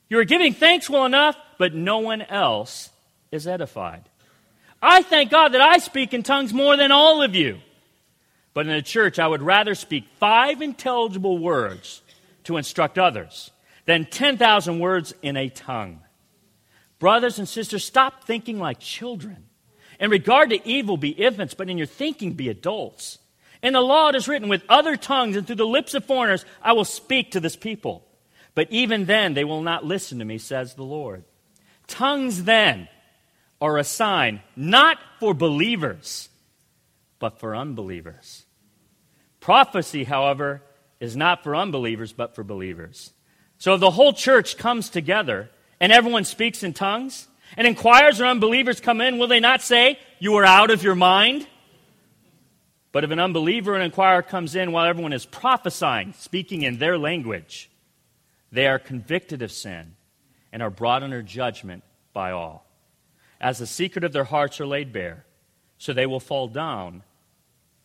You're 0.07 0.23
giving 0.23 0.53
thanks 0.53 0.89
well 0.89 1.05
enough, 1.05 1.35
but 1.57 1.73
no 1.73 1.97
one 1.97 2.21
else 2.21 2.89
is 3.33 3.47
edified. 3.47 4.07
I 4.81 5.01
thank 5.01 5.31
God 5.31 5.49
that 5.49 5.61
I 5.61 5.77
speak 5.77 6.13
in 6.13 6.23
tongues 6.23 6.53
more 6.53 6.77
than 6.77 6.91
all 6.91 7.21
of 7.21 7.35
you. 7.35 7.59
But 8.53 8.67
in 8.67 8.73
the 8.73 8.81
church, 8.81 9.19
I 9.19 9.27
would 9.27 9.41
rather 9.41 9.75
speak 9.75 10.05
five 10.19 10.61
intelligible 10.61 11.37
words 11.37 12.01
to 12.45 12.57
instruct 12.57 12.97
others 12.97 13.51
than 13.85 14.05
10,000 14.05 14.79
words 14.79 15.13
in 15.21 15.37
a 15.37 15.49
tongue. 15.49 16.01
Brothers 16.99 17.39
and 17.39 17.47
sisters, 17.47 17.85
stop 17.85 18.25
thinking 18.25 18.59
like 18.59 18.79
children. 18.79 19.45
In 19.99 20.09
regard 20.09 20.49
to 20.49 20.67
evil, 20.67 20.97
be 20.97 21.09
infants, 21.09 21.53
but 21.53 21.69
in 21.69 21.77
your 21.77 21.87
thinking, 21.87 22.33
be 22.33 22.49
adults. 22.49 23.19
In 23.61 23.73
the 23.73 23.81
law 23.81 24.09
it 24.09 24.15
is 24.15 24.27
written, 24.27 24.47
with 24.47 24.63
other 24.69 24.95
tongues 24.95 25.35
and 25.35 25.45
through 25.45 25.57
the 25.57 25.67
lips 25.67 25.93
of 25.93 26.05
foreigners, 26.05 26.45
I 26.61 26.73
will 26.73 26.85
speak 26.85 27.31
to 27.31 27.39
this 27.39 27.55
people. 27.55 28.05
But 28.55 28.71
even 28.71 29.05
then, 29.05 29.33
they 29.33 29.43
will 29.43 29.61
not 29.61 29.85
listen 29.85 30.19
to 30.19 30.25
me, 30.25 30.37
says 30.37 30.73
the 30.73 30.83
Lord. 30.83 31.23
Tongues 31.87 32.43
then 32.43 32.87
are 33.61 33.77
a 33.77 33.83
sign 33.83 34.41
not 34.55 34.97
for 35.19 35.33
believers, 35.33 36.29
but 37.19 37.39
for 37.39 37.55
unbelievers. 37.55 38.45
Prophecy, 39.39 40.03
however, 40.03 40.61
is 40.99 41.15
not 41.15 41.43
for 41.43 41.55
unbelievers, 41.55 42.13
but 42.13 42.35
for 42.35 42.43
believers. 42.43 43.11
So 43.57 43.73
if 43.73 43.79
the 43.79 43.91
whole 43.91 44.13
church 44.13 44.57
comes 44.57 44.89
together 44.89 45.49
and 45.79 45.91
everyone 45.91 46.25
speaks 46.25 46.63
in 46.63 46.73
tongues, 46.73 47.27
and 47.57 47.65
inquirers 47.65 48.21
or 48.21 48.25
unbelievers 48.25 48.79
come 48.79 49.01
in, 49.01 49.17
will 49.17 49.27
they 49.27 49.39
not 49.39 49.61
say, 49.61 49.97
You 50.19 50.35
are 50.35 50.45
out 50.45 50.71
of 50.71 50.83
your 50.83 50.95
mind? 50.95 51.47
But 52.91 53.03
if 53.03 53.11
an 53.11 53.19
unbeliever 53.19 53.75
and 53.75 53.83
inquirer 53.83 54.21
comes 54.21 54.55
in 54.55 54.71
while 54.71 54.85
everyone 54.85 55.13
is 55.13 55.25
prophesying, 55.25 56.13
speaking 56.13 56.63
in 56.63 56.79
their 56.79 56.97
language, 56.97 57.69
they 58.51 58.67
are 58.67 58.79
convicted 58.79 59.41
of 59.41 59.51
sin 59.51 59.95
and 60.51 60.63
are 60.63 60.71
brought 60.71 61.03
under 61.03 61.21
judgment 61.21 61.83
by 62.13 62.31
all. 62.31 62.65
As 63.41 63.59
the 63.59 63.67
secret 63.67 64.03
of 64.03 64.11
their 64.11 64.25
hearts 64.25 64.59
are 64.59 64.67
laid 64.67 64.91
bare, 64.91 65.25
so 65.77 65.93
they 65.93 66.05
will 66.05 66.19
fall 66.19 66.47
down 66.47 67.03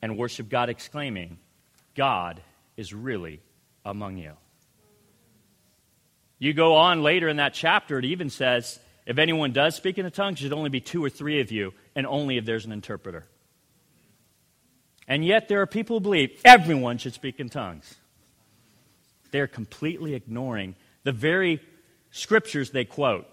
and 0.03 0.19
worship 0.19 0.49
God, 0.49 0.69
exclaiming, 0.69 1.39
God 1.95 2.41
is 2.77 2.93
really 2.93 3.41
among 3.85 4.17
you. 4.17 4.33
You 6.39 6.53
go 6.53 6.75
on 6.75 7.03
later 7.03 7.29
in 7.29 7.37
that 7.37 7.55
chapter, 7.55 7.99
it 7.99 8.05
even 8.05 8.29
says, 8.31 8.79
if 9.07 9.19
anyone 9.19 9.53
does 9.53 9.77
speak 9.77 9.99
in 9.99 10.07
a 10.07 10.11
tongue, 10.11 10.33
it 10.33 10.41
should 10.41 10.53
only 10.53 10.71
be 10.71 10.81
two 10.81 11.05
or 11.05 11.11
three 11.11 11.41
of 11.41 11.53
you, 11.53 11.73
and 11.95 12.07
only 12.07 12.37
if 12.37 12.45
there's 12.45 12.65
an 12.65 12.73
interpreter. 12.73 13.25
And 15.07 15.25
yet, 15.25 15.49
there 15.49 15.61
are 15.61 15.67
people 15.67 15.97
who 15.97 16.01
believe 16.01 16.41
everyone 16.45 16.99
should 16.99 17.13
speak 17.13 17.39
in 17.39 17.51
tongues. 17.51 17.95
They're 19.31 19.47
completely 19.47 20.15
ignoring 20.15 20.75
the 21.03 21.13
very 21.13 21.61
scriptures 22.11 22.71
they 22.71 22.85
quote. 22.85 23.27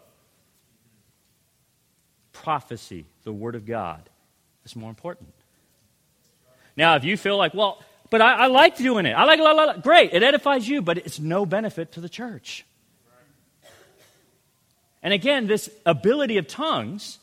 Prophecy, 2.41 3.05
the 3.23 3.31
Word 3.31 3.55
of 3.55 3.65
God, 3.65 4.09
is 4.65 4.75
more 4.75 4.89
important. 4.89 5.29
Now, 6.75 6.95
if 6.95 7.03
you 7.03 7.17
feel 7.17 7.37
like, 7.37 7.53
well, 7.53 7.83
but 8.09 8.21
I, 8.21 8.33
I 8.33 8.47
like 8.47 8.77
doing 8.77 9.05
it, 9.05 9.13
I 9.13 9.25
like 9.25 9.39
it, 9.39 9.83
great, 9.83 10.13
it 10.13 10.23
edifies 10.23 10.67
you, 10.67 10.81
but 10.81 10.97
it's 10.97 11.19
no 11.19 11.45
benefit 11.45 11.93
to 11.93 12.01
the 12.01 12.09
church. 12.09 12.65
And 15.03 15.13
again, 15.13 15.47
this 15.47 15.69
ability 15.85 16.37
of 16.37 16.47
tongues, 16.47 17.19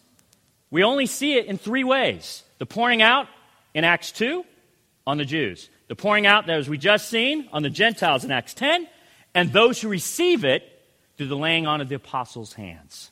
we 0.71 0.85
only 0.85 1.07
see 1.07 1.37
it 1.37 1.47
in 1.47 1.59
three 1.59 1.85
ways 1.85 2.43
the 2.59 2.67
pouring 2.67 3.03
out 3.03 3.27
in 3.75 3.85
Acts 3.85 4.13
2 4.13 4.45
on 5.07 5.19
the 5.19 5.25
Jews, 5.25 5.69
the 5.89 5.97
pouring 5.97 6.27
out, 6.27 6.47
that, 6.47 6.59
as 6.59 6.69
we 6.69 6.79
just 6.79 7.09
seen, 7.09 7.49
on 7.53 7.63
the 7.63 7.71
Gentiles 7.71 8.25
in 8.25 8.31
Acts 8.31 8.55
10, 8.55 8.87
and 9.35 9.53
those 9.53 9.81
who 9.81 9.89
receive 9.89 10.45
it 10.45 10.63
through 11.17 11.29
the 11.29 11.37
laying 11.37 11.67
on 11.67 11.81
of 11.81 11.89
the 11.89 11.95
apostles' 11.95 12.53
hands. 12.53 13.11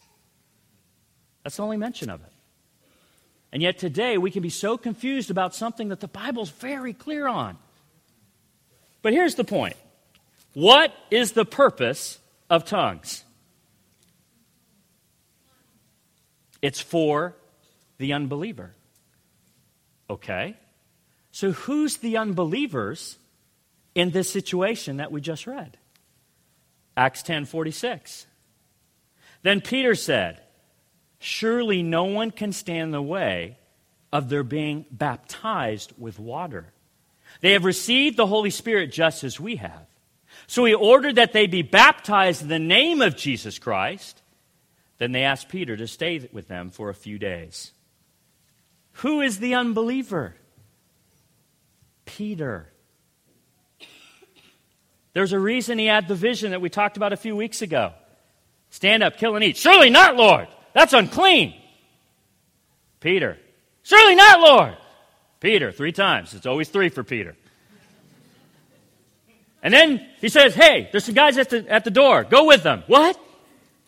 That's 1.47 1.59
the 1.59 1.63
only 1.63 1.77
mention 1.77 2.11
of 2.11 2.21
it. 2.25 2.33
And 3.53 3.63
yet 3.63 3.79
today 3.79 4.19
we 4.19 4.33
can 4.33 4.43
be 4.43 4.51
so 4.51 4.77
confused 4.77 5.31
about 5.31 5.55
something 5.55 5.91
that 5.91 6.01
the 6.01 6.09
Bible's 6.09 6.51
very 6.51 6.93
clear 6.93 7.29
on. 7.29 7.57
But 9.01 9.13
here's 9.13 9.37
the 9.37 9.45
point 9.45 9.77
what 10.55 10.93
is 11.09 11.35
the 11.35 11.45
purpose 11.45 12.19
of 12.51 12.65
tongues? 12.65 13.23
It's 16.63 16.81
for 16.81 17.37
the 17.99 18.13
unbeliever. 18.13 18.73
Okay? 20.11 20.57
So 21.31 21.53
who's 21.53 21.99
the 21.99 22.17
unbelievers 22.17 23.19
in 23.95 24.11
this 24.11 24.29
situation 24.29 24.97
that 24.97 25.13
we 25.13 25.21
just 25.21 25.47
read? 25.47 25.79
Acts 26.97 27.23
10:46. 27.23 28.27
Then 29.45 29.61
Peter 29.61 29.95
said, 29.95 30.41
"Surely 31.19 31.83
no 31.83 32.05
one 32.05 32.31
can 32.31 32.53
stand 32.53 32.87
in 32.87 32.91
the 32.91 33.03
way 33.03 33.59
of 34.13 34.29
their 34.29 34.43
being 34.43 34.87
baptized 34.91 35.93
with 35.99 36.19
water. 36.19 36.73
They 37.41 37.53
have 37.53 37.65
received 37.65 38.17
the 38.17 38.27
Holy 38.27 38.51
Spirit 38.51 38.93
just 38.93 39.25
as 39.25 39.41
we 39.41 39.57
have. 39.57 39.87
So 40.47 40.65
he 40.65 40.75
ordered 40.75 41.17
that 41.17 41.33
they 41.33 41.47
be 41.47 41.63
baptized 41.63 42.43
in 42.43 42.49
the 42.49 42.59
name 42.59 43.03
of 43.03 43.17
Jesus 43.17 43.59
Christ. 43.59 44.23
Then 44.99 45.13
they 45.13 45.25
asked 45.25 45.49
Peter 45.49 45.77
to 45.77 45.87
stay 45.87 46.29
with 46.33 46.49
them 46.49 46.71
for 46.71 46.89
a 46.89 46.95
few 46.95 47.19
days. 47.19 47.73
Who 48.93 49.21
is 49.21 49.39
the 49.39 49.55
unbeliever? 49.55 50.37
Peter. 52.05 52.71
There's 55.13 55.33
a 55.33 55.39
reason 55.39 55.79
he 55.79 55.87
had 55.87 56.09
the 56.09 56.15
vision 56.15 56.53
that 56.53 56.61
we 56.61 56.71
talked 56.71 56.97
about 56.97 57.13
a 57.13 57.17
few 57.17 57.37
weeks 57.37 57.61
ago. 57.61 57.93
Stand 58.71 59.03
up, 59.03 59.17
kill, 59.17 59.35
and 59.35 59.45
eat. 59.45 59.57
Surely 59.57 59.91
not, 59.91 60.17
Lord. 60.17 60.49
That's 60.77 60.93
unclean. 60.93 61.55
Peter. 63.01 63.39
Surely 63.83 64.15
not, 64.15 64.41
Lord. 64.41 64.77
Peter, 65.41 65.73
three 65.73 65.93
times. 65.93 66.35
It's 66.35 66.45
always 66.45 66.69
three 66.69 66.91
for 66.91 67.03
Peter. 67.03 67.35
And 69.63 69.73
then 69.73 70.07
he 70.21 70.29
says, 70.29 70.55
Hey, 70.55 70.91
there's 70.93 71.07
some 71.07 71.15
guys 71.15 71.39
at 71.39 71.49
the, 71.49 71.67
at 71.67 71.85
the 71.85 71.91
door. 71.91 72.25
Go 72.25 72.45
with 72.45 72.63
them. 72.63 72.85
What? 72.89 73.19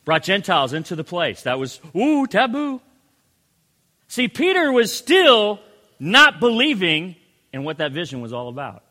Brought 0.07 0.23
Gentiles 0.23 0.73
into 0.73 0.97
the 0.97 1.05
place. 1.05 1.43
That 1.43 1.59
was, 1.59 1.79
ooh, 1.95 2.27
taboo. 2.27 2.81
See, 4.09 4.29
Peter 4.29 4.73
was 4.73 4.91
still 4.91 5.61
not 6.01 6.41
believing 6.41 7.17
in 7.53 7.65
what 7.65 7.79
that 7.79 7.93
vision 7.93 8.23
was 8.23 8.33
all 8.33 8.49
about 8.49 8.83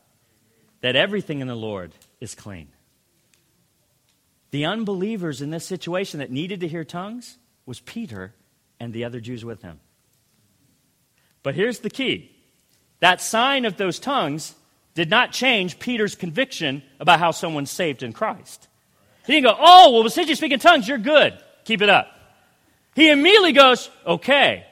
that 0.81 0.95
everything 0.95 1.39
in 1.39 1.47
the 1.47 1.55
Lord 1.55 1.93
is 2.21 2.35
clean. 2.35 2.67
The 4.51 4.65
unbelievers 4.65 5.41
in 5.41 5.49
this 5.49 5.65
situation 5.65 6.19
that 6.19 6.29
needed 6.29 6.59
to 6.59 6.67
hear 6.67 6.83
tongues 6.83 7.39
was 7.67 7.79
Peter 7.81 8.33
and 8.79 8.93
the 8.93 9.03
other 9.03 9.19
Jews 9.19 9.45
with 9.45 9.61
him. 9.61 9.79
But 11.43 11.53
here's 11.53 11.79
the 11.79 11.89
key 11.91 12.31
that 12.99 13.21
sign 13.21 13.65
of 13.65 13.77
those 13.77 13.99
tongues 13.99 14.55
did 14.95 15.09
not 15.11 15.31
change 15.31 15.77
Peter's 15.77 16.15
conviction 16.15 16.81
about 16.99 17.19
how 17.19 17.29
someone's 17.29 17.69
saved 17.69 18.01
in 18.01 18.13
Christ. 18.13 18.67
He 19.27 19.33
didn't 19.33 19.51
go, 19.51 19.57
Oh, 19.59 19.91
well, 19.91 20.09
since 20.09 20.29
you 20.29 20.35
speak 20.35 20.51
in 20.51 20.59
tongues, 20.59 20.87
you're 20.87 20.97
good. 20.97 21.37
Keep 21.65 21.83
it 21.83 21.89
up. 21.89 22.07
He 22.95 23.11
immediately 23.11 23.51
goes, 23.51 23.89
Okay, 24.05 24.65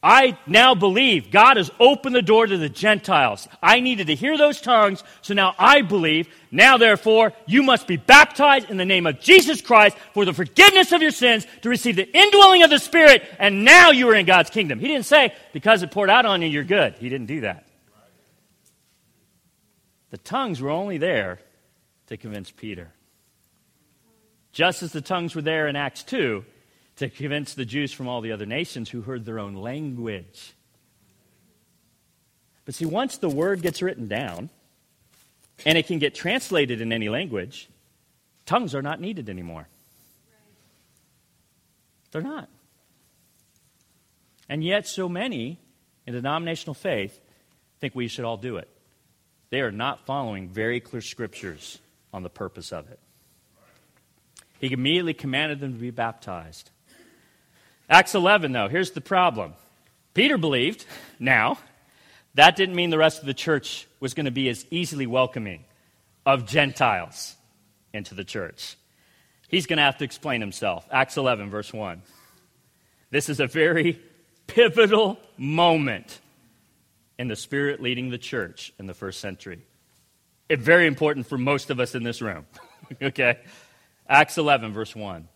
I 0.00 0.38
now 0.46 0.76
believe 0.76 1.32
God 1.32 1.56
has 1.56 1.72
opened 1.80 2.14
the 2.14 2.22
door 2.22 2.46
to 2.46 2.56
the 2.56 2.68
Gentiles. 2.68 3.48
I 3.60 3.80
needed 3.80 4.06
to 4.06 4.14
hear 4.14 4.38
those 4.38 4.60
tongues, 4.60 5.02
so 5.22 5.34
now 5.34 5.56
I 5.58 5.82
believe. 5.82 6.28
Now, 6.52 6.76
therefore, 6.76 7.32
you 7.46 7.64
must 7.64 7.88
be 7.88 7.96
baptized 7.96 8.70
in 8.70 8.76
the 8.76 8.84
name 8.84 9.08
of 9.08 9.18
Jesus 9.18 9.60
Christ 9.60 9.96
for 10.14 10.24
the 10.24 10.32
forgiveness 10.32 10.92
of 10.92 11.02
your 11.02 11.10
sins 11.10 11.48
to 11.62 11.68
receive 11.68 11.96
the 11.96 12.08
indwelling 12.16 12.62
of 12.62 12.70
the 12.70 12.78
Spirit, 12.78 13.24
and 13.40 13.64
now 13.64 13.90
you 13.90 14.08
are 14.08 14.14
in 14.14 14.24
God's 14.24 14.50
kingdom. 14.50 14.78
He 14.78 14.86
didn't 14.86 15.06
say, 15.06 15.34
because 15.52 15.82
it 15.82 15.90
poured 15.90 16.10
out 16.10 16.26
on 16.26 16.42
you, 16.42 16.48
you're 16.48 16.62
good. 16.62 16.94
He 16.98 17.08
didn't 17.08 17.26
do 17.26 17.40
that. 17.40 17.66
The 20.10 20.18
tongues 20.18 20.60
were 20.60 20.70
only 20.70 20.98
there 20.98 21.40
to 22.06 22.16
convince 22.16 22.52
Peter. 22.52 22.92
Just 24.52 24.84
as 24.84 24.92
the 24.92 25.02
tongues 25.02 25.34
were 25.34 25.42
there 25.42 25.66
in 25.66 25.74
Acts 25.74 26.04
2 26.04 26.44
to 26.98 27.08
convince 27.08 27.54
the 27.54 27.64
Jews 27.64 27.92
from 27.92 28.08
all 28.08 28.20
the 28.20 28.32
other 28.32 28.46
nations 28.46 28.90
who 28.90 29.02
heard 29.02 29.24
their 29.24 29.38
own 29.38 29.54
language. 29.54 30.52
But 32.64 32.74
see, 32.74 32.86
once 32.86 33.18
the 33.18 33.28
word 33.28 33.62
gets 33.62 33.80
written 33.80 34.08
down 34.08 34.50
and 35.64 35.78
it 35.78 35.86
can 35.86 36.00
get 36.00 36.14
translated 36.14 36.80
in 36.80 36.92
any 36.92 37.08
language, 37.08 37.68
tongues 38.46 38.74
are 38.74 38.82
not 38.82 39.00
needed 39.00 39.30
anymore. 39.30 39.68
They're 42.10 42.20
not. 42.20 42.48
And 44.48 44.64
yet, 44.64 44.86
so 44.88 45.08
many 45.08 45.58
in 46.06 46.14
denominational 46.14 46.74
faith 46.74 47.18
think 47.80 47.94
we 47.94 48.08
should 48.08 48.24
all 48.24 48.38
do 48.38 48.56
it. 48.56 48.68
They 49.50 49.60
are 49.60 49.70
not 49.70 50.04
following 50.04 50.48
very 50.48 50.80
clear 50.80 51.02
scriptures 51.02 51.78
on 52.12 52.22
the 52.22 52.30
purpose 52.30 52.72
of 52.72 52.90
it. 52.90 52.98
He 54.58 54.72
immediately 54.72 55.14
commanded 55.14 55.60
them 55.60 55.74
to 55.74 55.78
be 55.78 55.90
baptized. 55.90 56.70
Acts 57.88 58.14
11, 58.14 58.52
though, 58.52 58.68
here's 58.68 58.90
the 58.90 59.00
problem. 59.00 59.54
Peter 60.12 60.36
believed, 60.36 60.84
now, 61.18 61.58
that 62.34 62.56
didn't 62.56 62.74
mean 62.74 62.90
the 62.90 62.98
rest 62.98 63.20
of 63.20 63.26
the 63.26 63.34
church 63.34 63.86
was 64.00 64.14
going 64.14 64.26
to 64.26 64.32
be 64.32 64.48
as 64.48 64.66
easily 64.70 65.06
welcoming 65.06 65.64
of 66.26 66.46
Gentiles 66.46 67.34
into 67.94 68.14
the 68.14 68.24
church. 68.24 68.76
He's 69.48 69.66
going 69.66 69.78
to 69.78 69.82
have 69.82 69.98
to 69.98 70.04
explain 70.04 70.40
himself. 70.40 70.86
Acts 70.90 71.16
11, 71.16 71.48
verse 71.48 71.72
1. 71.72 72.02
This 73.10 73.30
is 73.30 73.40
a 73.40 73.46
very 73.46 73.98
pivotal 74.46 75.18
moment 75.38 76.20
in 77.18 77.28
the 77.28 77.36
Spirit 77.36 77.80
leading 77.80 78.10
the 78.10 78.18
church 78.18 78.72
in 78.78 78.86
the 78.86 78.94
first 78.94 79.20
century. 79.20 79.62
It's 80.48 80.62
very 80.62 80.86
important 80.86 81.26
for 81.26 81.38
most 81.38 81.70
of 81.70 81.80
us 81.80 81.94
in 81.94 82.02
this 82.02 82.20
room. 82.20 82.46
okay? 83.02 83.38
Acts 84.06 84.36
11, 84.36 84.74
verse 84.74 84.94
1. 84.94 85.26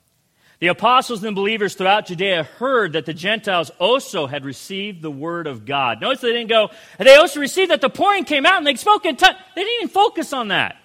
The 0.62 0.68
apostles 0.68 1.25
and 1.25 1.35
believers 1.35 1.75
throughout 1.75 2.07
Judea 2.07 2.44
heard 2.44 2.92
that 2.92 3.05
the 3.05 3.12
Gentiles 3.12 3.70
also 3.81 4.29
had 4.29 4.44
received 4.44 5.03
the 5.03 5.11
word 5.11 5.48
of 5.48 5.66
God. 5.66 6.01
Notice 6.01 6.20
they 6.20 6.33
didn't 6.33 6.51
go, 6.51 6.70
they 6.98 7.16
also 7.16 7.40
received 7.40 7.72
that 7.72 7.81
the 7.81 7.90
pouring 7.90 8.22
came 8.22 8.46
out 8.46 8.59
and 8.59 8.66
they 8.68 8.77
spoke 8.77 9.05
in 9.05 9.16
tongues. 9.16 9.35
They 9.57 9.64
didn't 9.64 9.83
even 9.83 9.88
focus 9.88 10.33
on 10.33 10.48
that. 10.48 10.77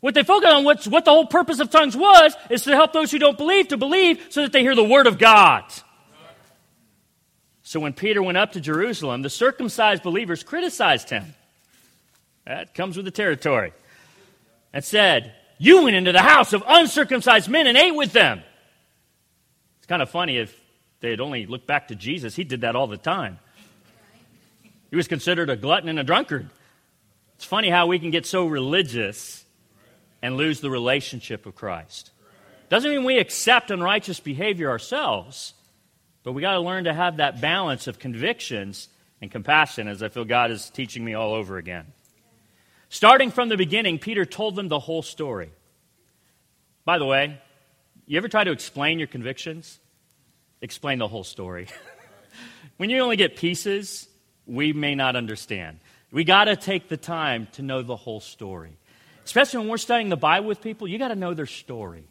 What 0.00 0.12
they 0.12 0.22
focused 0.22 0.52
on, 0.52 0.64
what, 0.64 0.84
what 0.84 1.06
the 1.06 1.12
whole 1.12 1.24
purpose 1.24 1.60
of 1.60 1.70
tongues 1.70 1.96
was, 1.96 2.36
is 2.50 2.64
to 2.64 2.74
help 2.74 2.92
those 2.92 3.10
who 3.10 3.18
don't 3.18 3.38
believe 3.38 3.68
to 3.68 3.78
believe 3.78 4.22
so 4.28 4.42
that 4.42 4.52
they 4.52 4.60
hear 4.60 4.74
the 4.74 4.84
word 4.84 5.06
of 5.06 5.18
God. 5.18 5.64
So 7.62 7.80
when 7.80 7.94
Peter 7.94 8.22
went 8.22 8.36
up 8.36 8.52
to 8.52 8.60
Jerusalem, 8.60 9.22
the 9.22 9.30
circumcised 9.30 10.02
believers 10.02 10.42
criticized 10.42 11.08
him. 11.08 11.34
That 12.44 12.74
comes 12.74 12.98
with 12.98 13.06
the 13.06 13.12
territory. 13.12 13.72
And 14.74 14.84
said, 14.84 15.32
you 15.62 15.84
went 15.84 15.94
into 15.94 16.10
the 16.10 16.22
house 16.22 16.52
of 16.52 16.64
uncircumcised 16.66 17.48
men 17.48 17.68
and 17.68 17.78
ate 17.78 17.94
with 17.94 18.12
them. 18.12 18.42
It's 19.78 19.86
kind 19.86 20.02
of 20.02 20.10
funny 20.10 20.38
if 20.38 20.60
they 20.98 21.10
had 21.10 21.20
only 21.20 21.46
looked 21.46 21.68
back 21.68 21.86
to 21.88 21.94
Jesus. 21.94 22.34
He 22.34 22.42
did 22.42 22.62
that 22.62 22.74
all 22.74 22.88
the 22.88 22.96
time. 22.96 23.38
He 24.90 24.96
was 24.96 25.06
considered 25.06 25.50
a 25.50 25.56
glutton 25.56 25.88
and 25.88 26.00
a 26.00 26.02
drunkard. 26.02 26.50
It's 27.36 27.44
funny 27.44 27.70
how 27.70 27.86
we 27.86 28.00
can 28.00 28.10
get 28.10 28.26
so 28.26 28.44
religious 28.44 29.44
and 30.20 30.36
lose 30.36 30.60
the 30.60 30.68
relationship 30.68 31.46
of 31.46 31.54
Christ. 31.54 32.10
Doesn't 32.68 32.90
mean 32.90 33.04
we 33.04 33.20
accept 33.20 33.70
unrighteous 33.70 34.18
behavior 34.18 34.68
ourselves, 34.68 35.54
but 36.24 36.32
we 36.32 36.42
got 36.42 36.54
to 36.54 36.60
learn 36.60 36.84
to 36.84 36.92
have 36.92 37.18
that 37.18 37.40
balance 37.40 37.86
of 37.86 38.00
convictions 38.00 38.88
and 39.20 39.30
compassion, 39.30 39.86
as 39.86 40.02
I 40.02 40.08
feel 40.08 40.24
God 40.24 40.50
is 40.50 40.70
teaching 40.70 41.04
me 41.04 41.14
all 41.14 41.32
over 41.32 41.56
again. 41.56 41.86
Starting 42.92 43.30
from 43.30 43.48
the 43.48 43.56
beginning, 43.56 43.98
Peter 43.98 44.26
told 44.26 44.54
them 44.54 44.68
the 44.68 44.78
whole 44.78 45.00
story. 45.00 45.50
By 46.84 46.98
the 46.98 47.06
way, 47.06 47.40
you 48.04 48.18
ever 48.18 48.28
try 48.28 48.44
to 48.44 48.50
explain 48.50 48.98
your 48.98 49.08
convictions? 49.08 49.80
Explain 50.60 50.98
the 50.98 51.08
whole 51.08 51.24
story. 51.24 51.68
when 52.76 52.90
you 52.90 52.98
only 52.98 53.16
get 53.16 53.34
pieces, 53.34 54.06
we 54.44 54.74
may 54.74 54.94
not 54.94 55.16
understand. 55.16 55.80
We 56.10 56.24
got 56.24 56.44
to 56.44 56.54
take 56.54 56.90
the 56.90 56.98
time 56.98 57.48
to 57.52 57.62
know 57.62 57.80
the 57.80 57.96
whole 57.96 58.20
story. 58.20 58.76
Especially 59.24 59.60
when 59.60 59.68
we're 59.68 59.78
studying 59.78 60.10
the 60.10 60.16
Bible 60.18 60.48
with 60.48 60.60
people, 60.60 60.86
you 60.86 60.98
got 60.98 61.08
to 61.08 61.16
know 61.16 61.32
their 61.32 61.46
story. 61.46 62.04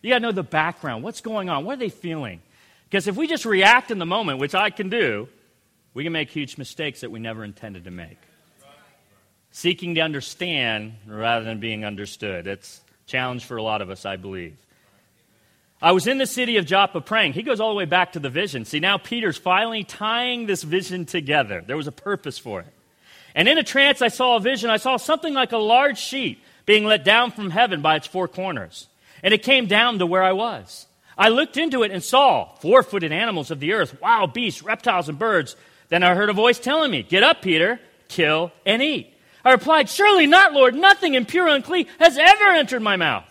You 0.00 0.08
got 0.08 0.20
to 0.20 0.22
know 0.22 0.32
the 0.32 0.42
background. 0.42 1.04
What's 1.04 1.20
going 1.20 1.50
on? 1.50 1.66
What 1.66 1.74
are 1.74 1.80
they 1.80 1.90
feeling? 1.90 2.40
Because 2.88 3.08
if 3.08 3.16
we 3.16 3.26
just 3.26 3.44
react 3.44 3.90
in 3.90 3.98
the 3.98 4.06
moment, 4.06 4.38
which 4.38 4.54
I 4.54 4.70
can 4.70 4.88
do, 4.88 5.28
we 5.92 6.02
can 6.02 6.14
make 6.14 6.30
huge 6.30 6.56
mistakes 6.56 7.02
that 7.02 7.10
we 7.10 7.20
never 7.20 7.44
intended 7.44 7.84
to 7.84 7.90
make 7.90 8.16
seeking 9.54 9.94
to 9.94 10.00
understand 10.00 10.94
rather 11.06 11.44
than 11.44 11.60
being 11.60 11.84
understood. 11.84 12.48
It's 12.48 12.80
a 13.06 13.08
challenge 13.08 13.44
for 13.44 13.56
a 13.56 13.62
lot 13.62 13.82
of 13.82 13.88
us, 13.88 14.04
I 14.04 14.16
believe. 14.16 14.56
I 15.80 15.92
was 15.92 16.08
in 16.08 16.18
the 16.18 16.26
city 16.26 16.56
of 16.56 16.66
Joppa 16.66 17.00
praying. 17.00 17.34
He 17.34 17.44
goes 17.44 17.60
all 17.60 17.70
the 17.70 17.76
way 17.76 17.84
back 17.84 18.12
to 18.12 18.18
the 18.18 18.30
vision. 18.30 18.64
See, 18.64 18.80
now 18.80 18.98
Peter's 18.98 19.38
finally 19.38 19.84
tying 19.84 20.46
this 20.46 20.64
vision 20.64 21.04
together. 21.04 21.62
There 21.64 21.76
was 21.76 21.86
a 21.86 21.92
purpose 21.92 22.36
for 22.36 22.62
it. 22.62 22.66
And 23.36 23.48
in 23.48 23.56
a 23.56 23.62
trance, 23.62 24.02
I 24.02 24.08
saw 24.08 24.36
a 24.36 24.40
vision. 24.40 24.70
I 24.70 24.76
saw 24.76 24.96
something 24.96 25.34
like 25.34 25.52
a 25.52 25.58
large 25.58 25.98
sheet 25.98 26.40
being 26.66 26.84
let 26.84 27.04
down 27.04 27.30
from 27.30 27.50
heaven 27.50 27.80
by 27.80 27.94
its 27.94 28.08
four 28.08 28.26
corners. 28.26 28.88
And 29.22 29.32
it 29.32 29.44
came 29.44 29.66
down 29.66 30.00
to 30.00 30.06
where 30.06 30.24
I 30.24 30.32
was. 30.32 30.86
I 31.16 31.28
looked 31.28 31.56
into 31.56 31.84
it 31.84 31.92
and 31.92 32.02
saw 32.02 32.56
four 32.56 32.82
footed 32.82 33.12
animals 33.12 33.52
of 33.52 33.60
the 33.60 33.72
earth, 33.74 34.00
wild 34.02 34.32
beasts, 34.32 34.64
reptiles, 34.64 35.08
and 35.08 35.16
birds. 35.16 35.54
Then 35.90 36.02
I 36.02 36.16
heard 36.16 36.28
a 36.28 36.32
voice 36.32 36.58
telling 36.58 36.90
me, 36.90 37.04
Get 37.04 37.22
up, 37.22 37.40
Peter, 37.40 37.78
kill 38.08 38.50
and 38.66 38.82
eat. 38.82 39.13
I 39.44 39.52
replied, 39.52 39.88
Surely 39.88 40.26
not, 40.26 40.52
Lord. 40.52 40.74
Nothing 40.74 41.14
impure 41.14 41.46
or 41.46 41.54
unclean 41.54 41.86
has 41.98 42.16
ever 42.16 42.52
entered 42.52 42.80
my 42.80 42.96
mouth. 42.96 43.24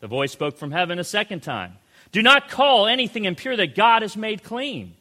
The 0.00 0.06
voice 0.06 0.32
spoke 0.32 0.56
from 0.56 0.70
heaven 0.70 0.98
a 0.98 1.04
second 1.04 1.42
time. 1.42 1.74
Do 2.12 2.22
not 2.22 2.48
call 2.48 2.86
anything 2.86 3.24
impure 3.24 3.56
that 3.56 3.74
God 3.74 4.02
has 4.02 4.16
made 4.16 4.42
clean. 4.42 4.94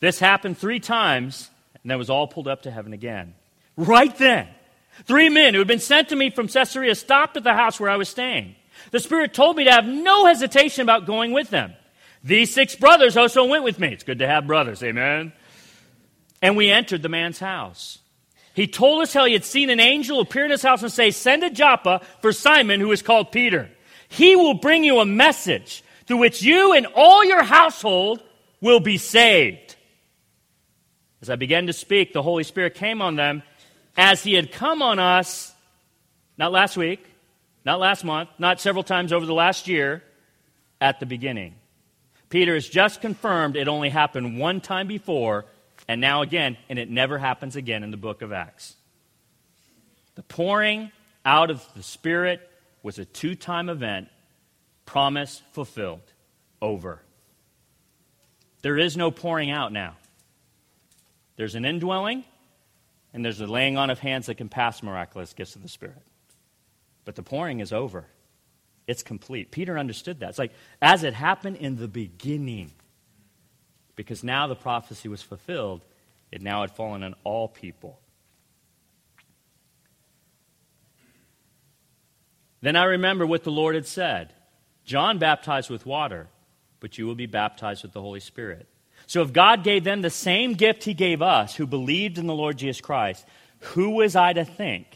This 0.00 0.18
happened 0.18 0.56
three 0.56 0.80
times, 0.80 1.50
and 1.82 1.90
then 1.90 1.98
was 1.98 2.10
all 2.10 2.26
pulled 2.26 2.48
up 2.48 2.62
to 2.62 2.70
heaven 2.70 2.92
again. 2.92 3.34
Right 3.76 4.16
then, 4.16 4.48
three 5.04 5.28
men 5.28 5.52
who 5.52 5.60
had 5.60 5.68
been 5.68 5.78
sent 5.78 6.08
to 6.08 6.16
me 6.16 6.30
from 6.30 6.48
Caesarea 6.48 6.94
stopped 6.94 7.36
at 7.36 7.44
the 7.44 7.54
house 7.54 7.78
where 7.78 7.90
I 7.90 7.96
was 7.96 8.08
staying. 8.08 8.56
The 8.90 9.00
Spirit 9.00 9.34
told 9.34 9.56
me 9.56 9.64
to 9.64 9.72
have 9.72 9.86
no 9.86 10.26
hesitation 10.26 10.82
about 10.82 11.06
going 11.06 11.32
with 11.32 11.50
them. 11.50 11.74
These 12.24 12.54
six 12.54 12.74
brothers 12.74 13.16
also 13.16 13.44
went 13.44 13.64
with 13.64 13.78
me. 13.78 13.88
It's 13.88 14.04
good 14.04 14.18
to 14.20 14.26
have 14.26 14.46
brothers, 14.46 14.82
amen? 14.82 15.32
And 16.42 16.56
we 16.56 16.70
entered 16.70 17.02
the 17.02 17.08
man's 17.08 17.38
house. 17.38 17.98
He 18.54 18.66
told 18.66 19.02
us 19.02 19.12
how 19.12 19.24
he 19.24 19.32
had 19.32 19.44
seen 19.44 19.70
an 19.70 19.80
angel 19.80 20.20
appear 20.20 20.44
in 20.44 20.50
his 20.50 20.62
house 20.62 20.82
and 20.82 20.92
say, 20.92 21.10
Send 21.10 21.44
a 21.44 21.50
Joppa 21.50 22.00
for 22.20 22.32
Simon, 22.32 22.80
who 22.80 22.92
is 22.92 23.02
called 23.02 23.32
Peter. 23.32 23.70
He 24.08 24.34
will 24.34 24.54
bring 24.54 24.82
you 24.82 24.98
a 24.98 25.06
message 25.06 25.84
through 26.06 26.18
which 26.18 26.42
you 26.42 26.72
and 26.72 26.86
all 26.94 27.24
your 27.24 27.44
household 27.44 28.22
will 28.60 28.80
be 28.80 28.98
saved. 28.98 29.76
As 31.22 31.30
I 31.30 31.36
began 31.36 31.66
to 31.68 31.72
speak, 31.72 32.12
the 32.12 32.22
Holy 32.22 32.44
Spirit 32.44 32.74
came 32.74 33.00
on 33.02 33.16
them 33.16 33.42
as 33.96 34.22
he 34.22 34.34
had 34.34 34.50
come 34.50 34.82
on 34.82 34.98
us, 34.98 35.54
not 36.38 36.50
last 36.50 36.76
week, 36.76 37.04
not 37.64 37.78
last 37.78 38.04
month, 38.04 38.30
not 38.38 38.60
several 38.60 38.82
times 38.82 39.12
over 39.12 39.26
the 39.26 39.34
last 39.34 39.68
year, 39.68 40.02
at 40.80 40.98
the 40.98 41.06
beginning. 41.06 41.54
Peter 42.30 42.54
has 42.54 42.68
just 42.68 43.00
confirmed 43.00 43.56
it 43.56 43.68
only 43.68 43.90
happened 43.90 44.38
one 44.38 44.60
time 44.60 44.86
before, 44.86 45.44
and 45.90 46.00
now 46.00 46.22
again, 46.22 46.56
and 46.68 46.78
it 46.78 46.88
never 46.88 47.18
happens 47.18 47.56
again 47.56 47.82
in 47.82 47.90
the 47.90 47.96
book 47.96 48.22
of 48.22 48.30
Acts. 48.30 48.76
The 50.14 50.22
pouring 50.22 50.92
out 51.24 51.50
of 51.50 51.66
the 51.74 51.82
Spirit 51.82 52.48
was 52.80 53.00
a 53.00 53.04
two 53.04 53.34
time 53.34 53.68
event, 53.68 54.06
promise 54.86 55.42
fulfilled, 55.50 56.04
over. 56.62 57.02
There 58.62 58.78
is 58.78 58.96
no 58.96 59.10
pouring 59.10 59.50
out 59.50 59.72
now. 59.72 59.96
There's 61.34 61.56
an 61.56 61.64
indwelling, 61.64 62.22
and 63.12 63.24
there's 63.24 63.40
a 63.40 63.48
laying 63.48 63.76
on 63.76 63.90
of 63.90 63.98
hands 63.98 64.26
that 64.26 64.36
can 64.36 64.48
pass 64.48 64.84
miraculous 64.84 65.32
gifts 65.32 65.56
of 65.56 65.62
the 65.62 65.68
Spirit. 65.68 66.02
But 67.04 67.16
the 67.16 67.24
pouring 67.24 67.58
is 67.58 67.72
over. 67.72 68.04
It's 68.86 69.02
complete. 69.02 69.50
Peter 69.50 69.76
understood 69.76 70.20
that. 70.20 70.28
It's 70.28 70.38
like, 70.38 70.52
as 70.80 71.02
it 71.02 71.14
happened 71.14 71.56
in 71.56 71.78
the 71.78 71.88
beginning, 71.88 72.70
because 74.00 74.24
now 74.24 74.46
the 74.46 74.56
prophecy 74.56 75.10
was 75.10 75.20
fulfilled, 75.20 75.82
it 76.32 76.40
now 76.40 76.62
had 76.62 76.70
fallen 76.70 77.02
on 77.02 77.14
all 77.22 77.46
people. 77.46 78.00
Then 82.62 82.76
I 82.76 82.84
remember 82.84 83.26
what 83.26 83.44
the 83.44 83.50
Lord 83.50 83.74
had 83.74 83.86
said 83.86 84.32
John 84.86 85.18
baptized 85.18 85.68
with 85.68 85.84
water, 85.84 86.28
but 86.80 86.96
you 86.96 87.06
will 87.06 87.14
be 87.14 87.26
baptized 87.26 87.82
with 87.82 87.92
the 87.92 88.00
Holy 88.00 88.20
Spirit. 88.20 88.66
So 89.06 89.20
if 89.20 89.34
God 89.34 89.64
gave 89.64 89.84
them 89.84 90.00
the 90.00 90.08
same 90.08 90.54
gift 90.54 90.84
he 90.84 90.94
gave 90.94 91.20
us 91.20 91.54
who 91.54 91.66
believed 91.66 92.16
in 92.16 92.26
the 92.26 92.34
Lord 92.34 92.56
Jesus 92.56 92.80
Christ, 92.80 93.26
who 93.58 93.90
was 93.90 94.16
I 94.16 94.32
to 94.32 94.46
think 94.46 94.86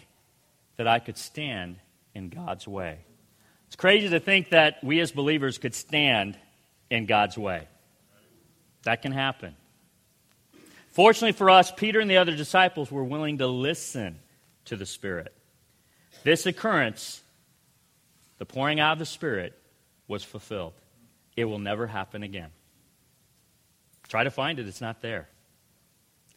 that 0.78 0.88
I 0.88 0.98
could 0.98 1.18
stand 1.18 1.76
in 2.14 2.30
God's 2.30 2.66
way? 2.66 3.00
It's 3.66 3.76
crazy 3.76 4.08
to 4.08 4.20
think 4.20 4.48
that 4.48 4.82
we 4.82 5.00
as 5.00 5.12
believers 5.12 5.58
could 5.58 5.74
stand 5.74 6.38
in 6.88 7.04
God's 7.04 7.36
way. 7.36 7.68
That 8.84 9.02
can 9.02 9.12
happen. 9.12 9.54
Fortunately 10.88 11.32
for 11.32 11.50
us, 11.50 11.72
Peter 11.72 12.00
and 12.00 12.10
the 12.10 12.18
other 12.18 12.36
disciples 12.36 12.90
were 12.90 13.04
willing 13.04 13.38
to 13.38 13.46
listen 13.46 14.18
to 14.66 14.76
the 14.76 14.86
Spirit. 14.86 15.34
This 16.22 16.46
occurrence, 16.46 17.22
the 18.38 18.46
pouring 18.46 18.80
out 18.80 18.92
of 18.92 18.98
the 18.98 19.06
Spirit, 19.06 19.58
was 20.06 20.22
fulfilled. 20.22 20.74
It 21.36 21.46
will 21.46 21.58
never 21.58 21.86
happen 21.86 22.22
again. 22.22 22.50
Try 24.08 24.24
to 24.24 24.30
find 24.30 24.58
it, 24.58 24.68
it's 24.68 24.80
not 24.80 25.02
there. 25.02 25.28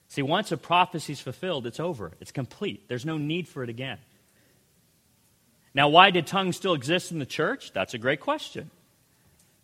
See, 0.07 0.21
once 0.21 0.51
a 0.51 0.57
prophecy 0.57 1.13
is 1.13 1.19
fulfilled, 1.19 1.67
it's 1.67 1.79
over. 1.79 2.13
It's 2.19 2.31
complete. 2.31 2.87
There's 2.87 3.05
no 3.05 3.17
need 3.17 3.47
for 3.47 3.61
it 3.61 3.69
again. 3.69 3.99
Now, 5.73 5.89
why 5.89 6.09
did 6.09 6.25
tongues 6.25 6.55
still 6.55 6.73
exist 6.73 7.11
in 7.11 7.19
the 7.19 7.25
church? 7.25 7.73
That's 7.73 7.93
a 7.93 7.97
great 7.97 8.21
question. 8.21 8.71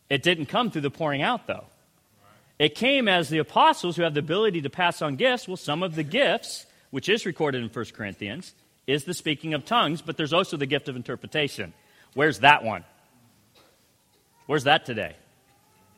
It 0.09 0.21
didn't 0.21 0.47
come 0.47 0.69
through 0.69 0.81
the 0.81 0.91
pouring 0.91 1.21
out, 1.21 1.47
though. 1.47 1.65
It 2.59 2.75
came 2.75 3.07
as 3.07 3.29
the 3.29 3.39
apostles 3.39 3.95
who 3.95 4.03
have 4.03 4.13
the 4.13 4.19
ability 4.19 4.61
to 4.61 4.69
pass 4.69 5.01
on 5.01 5.15
gifts. 5.15 5.47
Well, 5.47 5.57
some 5.57 5.83
of 5.83 5.95
the 5.95 6.03
gifts, 6.03 6.65
which 6.91 7.09
is 7.09 7.25
recorded 7.25 7.63
in 7.63 7.69
1 7.69 7.85
Corinthians, 7.93 8.53
is 8.85 9.05
the 9.05 9.13
speaking 9.13 9.53
of 9.53 9.65
tongues, 9.65 10.01
but 10.01 10.17
there's 10.17 10.33
also 10.33 10.57
the 10.57 10.65
gift 10.65 10.87
of 10.87 10.95
interpretation. 10.95 11.73
Where's 12.13 12.39
that 12.39 12.63
one? 12.63 12.83
Where's 14.45 14.65
that 14.65 14.85
today? 14.85 15.15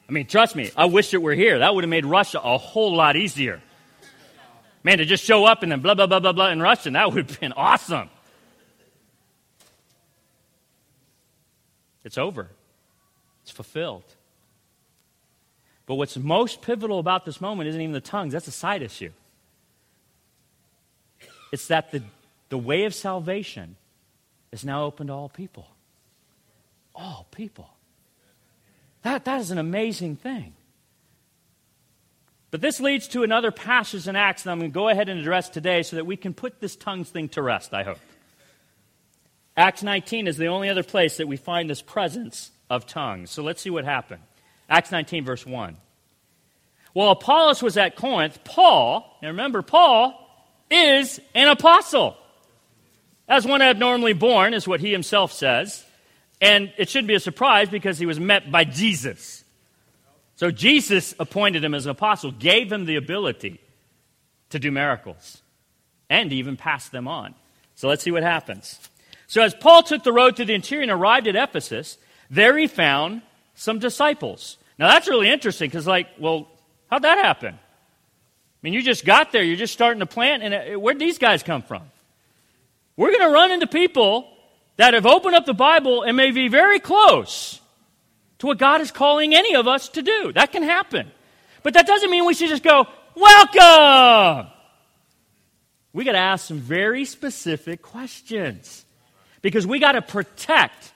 I 0.07 0.11
mean, 0.11 0.27
trust 0.27 0.55
me, 0.55 0.71
I 0.77 0.85
wish 0.85 1.13
it 1.13 1.21
were 1.21 1.33
here. 1.33 1.59
That 1.59 1.73
would 1.73 1.83
have 1.83 1.89
made 1.89 2.05
Russia 2.05 2.39
a 2.39 2.57
whole 2.57 2.95
lot 2.95 3.15
easier. 3.15 3.61
Man, 4.83 4.99
to 4.99 5.05
just 5.05 5.23
show 5.23 5.45
up 5.45 5.63
and 5.63 5.71
then 5.71 5.81
blah, 5.81 5.95
blah, 5.95 6.05
blah, 6.05 6.19
blah, 6.19 6.31
blah 6.31 6.49
in 6.49 6.61
Russian, 6.61 6.93
that 6.93 7.11
would 7.11 7.29
have 7.29 7.39
been 7.39 7.53
awesome. 7.53 8.09
It's 12.03 12.19
over, 12.19 12.49
it's 13.41 13.51
fulfilled. 13.51 14.03
But 15.85 15.95
what's 15.95 16.17
most 16.17 16.61
pivotal 16.61 16.99
about 16.99 17.25
this 17.25 17.39
moment 17.39 17.69
isn't 17.69 17.81
even 17.81 17.93
the 17.93 18.01
tongues, 18.01 18.33
that's 18.33 18.47
a 18.47 18.51
side 18.51 18.81
issue. 18.81 19.11
It's 21.51 21.67
that 21.67 21.91
the, 21.91 22.01
the 22.49 22.57
way 22.57 22.85
of 22.85 22.93
salvation 22.93 23.75
is 24.51 24.65
now 24.65 24.85
open 24.85 25.07
to 25.07 25.13
all 25.13 25.29
people. 25.29 25.67
All 26.95 27.27
people. 27.31 27.69
That, 29.03 29.25
that 29.25 29.39
is 29.41 29.51
an 29.51 29.57
amazing 29.57 30.15
thing. 30.15 30.53
But 32.51 32.61
this 32.61 32.79
leads 32.79 33.07
to 33.09 33.23
another 33.23 33.51
passage 33.51 34.07
in 34.07 34.15
Acts 34.15 34.43
that 34.43 34.51
I'm 34.51 34.59
going 34.59 34.71
to 34.71 34.73
go 34.73 34.89
ahead 34.89 35.09
and 35.09 35.19
address 35.19 35.49
today 35.49 35.83
so 35.83 35.97
that 35.97 36.05
we 36.05 36.15
can 36.15 36.33
put 36.33 36.61
this 36.61 36.75
tongues 36.75 37.09
thing 37.09 37.29
to 37.29 37.41
rest, 37.41 37.73
I 37.73 37.83
hope. 37.83 37.99
Acts 39.57 39.83
19 39.83 40.27
is 40.27 40.37
the 40.37 40.47
only 40.47 40.69
other 40.69 40.83
place 40.83 41.17
that 41.17 41.27
we 41.27 41.37
find 41.37 41.69
this 41.69 41.81
presence 41.81 42.51
of 42.69 42.85
tongues. 42.85 43.29
So 43.29 43.43
let's 43.43 43.61
see 43.61 43.69
what 43.69 43.85
happened. 43.85 44.21
Acts 44.69 44.91
19, 44.91 45.25
verse 45.25 45.45
1. 45.45 45.77
While 46.93 47.11
Apollos 47.11 47.61
was 47.61 47.77
at 47.77 47.95
Corinth, 47.95 48.39
Paul, 48.43 49.17
now 49.21 49.29
remember, 49.29 49.61
Paul 49.61 50.13
is 50.71 51.19
an 51.33 51.47
apostle. 51.47 52.15
As 53.27 53.45
one 53.45 53.61
abnormally 53.61 54.13
born, 54.13 54.53
is 54.53 54.67
what 54.67 54.79
he 54.79 54.91
himself 54.91 55.33
says. 55.33 55.83
And 56.41 56.71
it 56.77 56.89
shouldn't 56.89 57.07
be 57.07 57.15
a 57.15 57.19
surprise 57.19 57.69
because 57.69 57.97
he 57.97 58.05
was 58.05 58.19
met 58.19 58.51
by 58.51 58.63
Jesus. 58.63 59.43
So 60.35 60.51
Jesus 60.51 61.15
appointed 61.19 61.63
him 61.63 61.73
as 61.73 61.85
an 61.85 61.91
apostle, 61.91 62.31
gave 62.31 62.71
him 62.71 62.85
the 62.85 62.97
ability 62.97 63.59
to 64.49 64.59
do 64.59 64.71
miracles 64.71 65.41
and 66.09 66.31
even 66.31 66.57
pass 66.57 66.89
them 66.89 67.07
on. 67.07 67.35
So 67.75 67.87
let's 67.87 68.03
see 68.03 68.11
what 68.11 68.23
happens. 68.23 68.79
So 69.27 69.41
as 69.41 69.53
Paul 69.53 69.83
took 69.83 70.03
the 70.03 70.13
road 70.13 70.35
to 70.37 70.45
the 70.45 70.53
interior 70.53 70.83
and 70.83 70.91
arrived 70.91 71.27
at 71.27 71.35
Ephesus, 71.35 71.97
there 72.29 72.57
he 72.57 72.67
found 72.67 73.21
some 73.55 73.79
disciples. 73.79 74.57
Now 74.77 74.89
that's 74.89 75.07
really 75.07 75.29
interesting 75.29 75.69
because, 75.69 75.87
like, 75.87 76.07
well, 76.19 76.47
how'd 76.89 77.03
that 77.03 77.17
happen? 77.17 77.55
I 77.55 78.57
mean, 78.61 78.73
you 78.73 78.81
just 78.81 79.05
got 79.05 79.31
there, 79.31 79.43
you're 79.43 79.57
just 79.57 79.73
starting 79.73 79.99
to 79.99 80.05
plant, 80.05 80.43
and 80.43 80.53
uh, 80.53 80.79
where'd 80.79 80.99
these 80.99 81.17
guys 81.17 81.43
come 81.43 81.61
from? 81.61 81.83
We're 82.97 83.11
going 83.11 83.27
to 83.27 83.33
run 83.33 83.51
into 83.51 83.67
people 83.67 84.27
that 84.77 84.93
have 84.93 85.05
opened 85.05 85.35
up 85.35 85.45
the 85.45 85.53
Bible 85.53 86.03
and 86.03 86.15
may 86.17 86.31
be 86.31 86.47
very 86.47 86.79
close 86.79 87.59
to 88.39 88.47
what 88.47 88.57
God 88.57 88.81
is 88.81 88.91
calling 88.91 89.33
any 89.33 89.55
of 89.55 89.67
us 89.67 89.89
to 89.89 90.01
do. 90.01 90.31
That 90.33 90.51
can 90.51 90.63
happen. 90.63 91.11
But 91.63 91.73
that 91.73 91.87
doesn't 91.87 92.09
mean 92.09 92.25
we 92.25 92.33
should 92.33 92.49
just 92.49 92.63
go, 92.63 92.87
Welcome! 93.15 94.51
We 95.93 96.03
got 96.03 96.11
to 96.11 96.17
ask 96.17 96.45
some 96.45 96.59
very 96.59 97.05
specific 97.05 97.81
questions 97.81 98.85
because 99.41 99.65
we 99.65 99.79
got 99.79 99.93
to 99.93 100.01
protect 100.01 100.91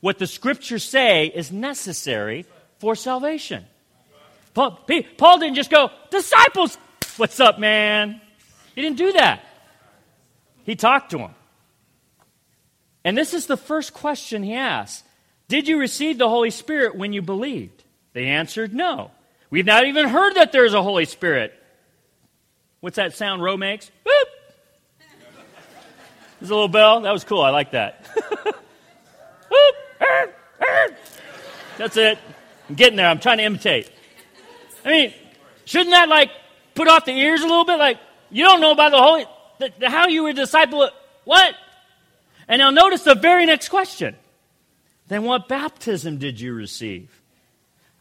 what 0.00 0.18
the 0.18 0.26
scriptures 0.26 0.84
say 0.84 1.26
is 1.26 1.52
necessary 1.52 2.46
for 2.78 2.94
salvation. 2.94 3.64
Paul, 4.54 4.80
Paul 5.16 5.38
didn't 5.38 5.56
just 5.56 5.70
go, 5.70 5.90
disciples, 6.10 6.76
what's 7.16 7.38
up, 7.38 7.58
man? 7.58 8.20
He 8.74 8.82
didn't 8.82 8.98
do 8.98 9.12
that. 9.12 9.44
He 10.64 10.76
talked 10.76 11.10
to 11.10 11.18
them. 11.18 11.34
And 13.04 13.16
this 13.16 13.34
is 13.34 13.46
the 13.46 13.56
first 13.56 13.94
question 13.94 14.42
he 14.42 14.54
asked 14.54 15.04
Did 15.48 15.68
you 15.68 15.78
receive 15.78 16.18
the 16.18 16.28
Holy 16.28 16.50
Spirit 16.50 16.94
when 16.94 17.12
you 17.12 17.22
believed? 17.22 17.84
They 18.12 18.26
answered, 18.26 18.74
No. 18.74 19.10
We've 19.50 19.66
not 19.66 19.86
even 19.86 20.08
heard 20.08 20.34
that 20.34 20.52
there's 20.52 20.74
a 20.74 20.82
Holy 20.82 21.06
Spirit. 21.06 21.52
What's 22.80 22.96
that 22.96 23.14
sound 23.14 23.42
Roe 23.42 23.56
makes? 23.56 23.90
Boop. 24.06 24.24
There's 26.38 26.50
a 26.50 26.54
little 26.54 26.68
bell. 26.68 27.00
That 27.02 27.12
was 27.12 27.24
cool. 27.24 27.42
I 27.42 27.50
like 27.50 27.72
that. 27.72 28.06
That's 31.80 31.96
it. 31.96 32.18
I'm 32.68 32.74
getting 32.74 32.98
there. 32.98 33.06
I'm 33.06 33.20
trying 33.20 33.38
to 33.38 33.44
imitate. 33.44 33.90
I 34.84 34.90
mean, 34.90 35.14
shouldn't 35.64 35.92
that 35.92 36.10
like 36.10 36.30
put 36.74 36.88
off 36.88 37.06
the 37.06 37.12
ears 37.12 37.40
a 37.40 37.46
little 37.46 37.64
bit? 37.64 37.78
Like, 37.78 37.98
you 38.28 38.44
don't 38.44 38.60
know 38.60 38.72
about 38.72 38.90
the 38.90 38.98
Holy, 38.98 39.24
the, 39.58 39.72
the, 39.78 39.88
how 39.88 40.06
you 40.06 40.24
were 40.24 40.28
a 40.28 40.34
disciple. 40.34 40.82
Of, 40.82 40.90
what? 41.24 41.54
And 42.48 42.58
now 42.58 42.68
notice 42.68 43.02
the 43.04 43.14
very 43.14 43.46
next 43.46 43.70
question. 43.70 44.14
Then 45.08 45.24
what 45.24 45.48
baptism 45.48 46.18
did 46.18 46.38
you 46.38 46.52
receive? 46.52 47.08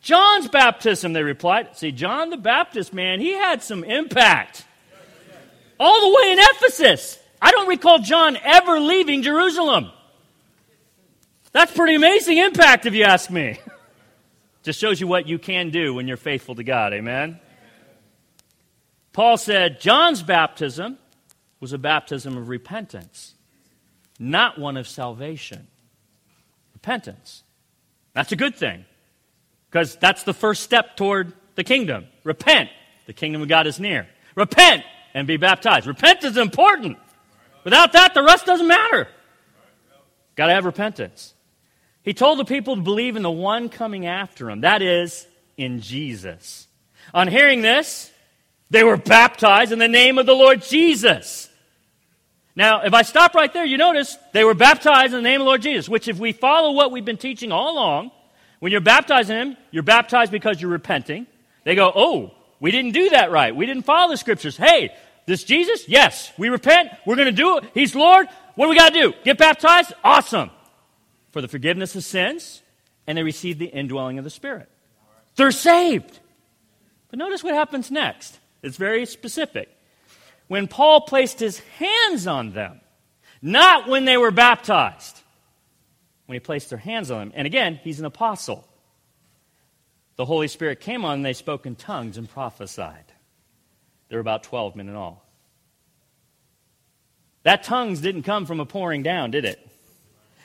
John's 0.01 0.49
baptism, 0.49 1.13
they 1.13 1.23
replied. 1.23 1.77
See, 1.77 1.93
John 1.93 2.31
the 2.31 2.37
Baptist, 2.37 2.93
man, 2.93 3.21
he 3.21 3.31
had 3.31 3.63
some 3.63 3.85
impact. 3.85 4.65
All 5.79 6.01
the 6.01 6.17
way 6.17 6.33
in 6.33 6.39
Ephesus. 6.39 7.17
I 7.41 7.51
don't 7.51 7.69
recall 7.69 7.99
John 7.99 8.37
ever 8.43 8.77
leaving 8.77 9.21
Jerusalem. 9.21 9.91
That's 11.53 11.71
pretty 11.71 11.95
amazing 11.95 12.39
impact, 12.39 12.85
if 12.85 12.93
you 12.93 13.05
ask 13.05 13.29
me. 13.29 13.57
Just 14.69 14.81
shows 14.81 15.01
you 15.01 15.07
what 15.07 15.27
you 15.27 15.39
can 15.39 15.71
do 15.71 15.95
when 15.95 16.07
you're 16.07 16.15
faithful 16.15 16.53
to 16.53 16.63
God. 16.63 16.93
Amen? 16.93 17.39
Paul 19.13 19.35
said, 19.35 19.81
John's 19.81 20.21
baptism 20.21 20.99
was 21.59 21.73
a 21.73 21.79
baptism 21.79 22.37
of 22.37 22.49
repentance, 22.49 23.33
not 24.19 24.59
one 24.59 24.77
of 24.77 24.87
salvation. 24.87 25.65
Repentance. 26.75 27.41
That's 28.13 28.31
a 28.31 28.35
good 28.35 28.55
thing 28.55 28.85
because 29.71 29.95
that's 29.95 30.21
the 30.21 30.35
first 30.35 30.61
step 30.61 30.95
toward 30.95 31.33
the 31.55 31.63
kingdom. 31.63 32.05
Repent. 32.23 32.69
The 33.07 33.13
kingdom 33.13 33.41
of 33.41 33.47
God 33.47 33.65
is 33.65 33.79
near. 33.79 34.07
Repent 34.35 34.83
and 35.15 35.25
be 35.25 35.37
baptized. 35.37 35.87
Repent 35.87 36.23
is 36.23 36.37
important. 36.37 36.99
Without 37.63 37.93
that, 37.93 38.13
the 38.13 38.21
rest 38.21 38.45
doesn't 38.45 38.67
matter. 38.67 39.07
Got 40.35 40.45
to 40.45 40.53
have 40.53 40.65
repentance. 40.65 41.33
He 42.03 42.13
told 42.13 42.39
the 42.39 42.45
people 42.45 42.75
to 42.75 42.81
believe 42.81 43.15
in 43.15 43.23
the 43.23 43.31
one 43.31 43.69
coming 43.69 44.05
after 44.05 44.49
him, 44.49 44.61
that 44.61 44.81
is, 44.81 45.27
in 45.57 45.81
Jesus. 45.81 46.67
On 47.13 47.27
hearing 47.27 47.61
this, 47.61 48.11
they 48.69 48.83
were 48.83 48.97
baptized 48.97 49.71
in 49.71 49.79
the 49.79 49.87
name 49.87 50.17
of 50.17 50.25
the 50.25 50.33
Lord 50.33 50.61
Jesus. 50.61 51.49
Now, 52.55 52.81
if 52.81 52.93
I 52.93 53.03
stop 53.03 53.35
right 53.35 53.51
there, 53.51 53.65
you 53.65 53.77
notice 53.77 54.17
they 54.33 54.43
were 54.43 54.53
baptized 54.53 55.13
in 55.13 55.23
the 55.23 55.29
name 55.29 55.41
of 55.41 55.45
the 55.45 55.49
Lord 55.49 55.61
Jesus, 55.61 55.87
which, 55.87 56.07
if 56.07 56.19
we 56.19 56.31
follow 56.33 56.71
what 56.71 56.91
we've 56.91 57.05
been 57.05 57.17
teaching 57.17 57.51
all 57.51 57.73
along, 57.73 58.11
when 58.59 58.71
you're 58.71 58.81
baptizing 58.81 59.35
Him, 59.35 59.57
you're 59.71 59.83
baptized 59.83 60.31
because 60.31 60.61
you're 60.61 60.71
repenting. 60.71 61.25
They 61.63 61.75
go, 61.75 61.91
Oh, 61.95 62.33
we 62.59 62.71
didn't 62.71 62.91
do 62.91 63.11
that 63.11 63.31
right. 63.31 63.55
We 63.55 63.65
didn't 63.65 63.83
follow 63.83 64.11
the 64.11 64.17
scriptures. 64.17 64.57
Hey, 64.57 64.93
this 65.25 65.43
Jesus? 65.43 65.87
Yes. 65.87 66.31
We 66.37 66.49
repent. 66.49 66.89
We're 67.05 67.15
going 67.15 67.27
to 67.27 67.31
do 67.31 67.57
it. 67.57 67.65
He's 67.73 67.95
Lord. 67.95 68.27
What 68.55 68.65
do 68.65 68.69
we 68.69 68.75
got 68.75 68.93
to 68.93 69.01
do? 69.01 69.13
Get 69.23 69.37
baptized? 69.37 69.93
Awesome. 70.03 70.51
For 71.31 71.41
the 71.41 71.47
forgiveness 71.47 71.95
of 71.95 72.03
sins, 72.03 72.61
and 73.05 73.17
they 73.17 73.23
receive 73.23 73.59
the 73.59 73.67
indwelling 73.67 74.17
of 74.17 74.23
the 74.23 74.29
Spirit. 74.29 74.69
They're 75.35 75.51
saved. 75.51 76.19
But 77.09 77.19
notice 77.19 77.43
what 77.43 77.53
happens 77.53 77.91
next. 77.91 78.37
It's 78.61 78.77
very 78.77 79.05
specific. 79.05 79.69
When 80.47 80.67
Paul 80.67 81.01
placed 81.01 81.39
his 81.39 81.59
hands 81.59 82.27
on 82.27 82.53
them, 82.53 82.81
not 83.41 83.87
when 83.87 84.05
they 84.05 84.17
were 84.17 84.31
baptized, 84.31 85.21
when 86.25 86.35
he 86.35 86.39
placed 86.39 86.69
their 86.69 86.79
hands 86.79 87.09
on 87.09 87.19
them. 87.19 87.31
And 87.35 87.47
again, 87.47 87.79
he's 87.83 87.99
an 87.99 88.05
apostle. 88.05 88.67
The 90.15 90.25
Holy 90.25 90.47
Spirit 90.47 90.79
came 90.79 91.05
on, 91.05 91.15
and 91.15 91.25
they 91.25 91.33
spoke 91.33 91.65
in 91.65 91.75
tongues 91.75 92.17
and 92.17 92.29
prophesied. 92.29 93.05
There 94.09 94.17
were 94.17 94.21
about 94.21 94.43
12 94.43 94.75
men 94.75 94.89
in 94.89 94.95
all. 94.95 95.25
That 97.43 97.63
tongues 97.63 98.01
didn't 98.01 98.23
come 98.23 98.45
from 98.45 98.59
a 98.59 98.65
pouring 98.65 99.01
down, 99.01 99.31
did 99.31 99.45
it? 99.45 99.68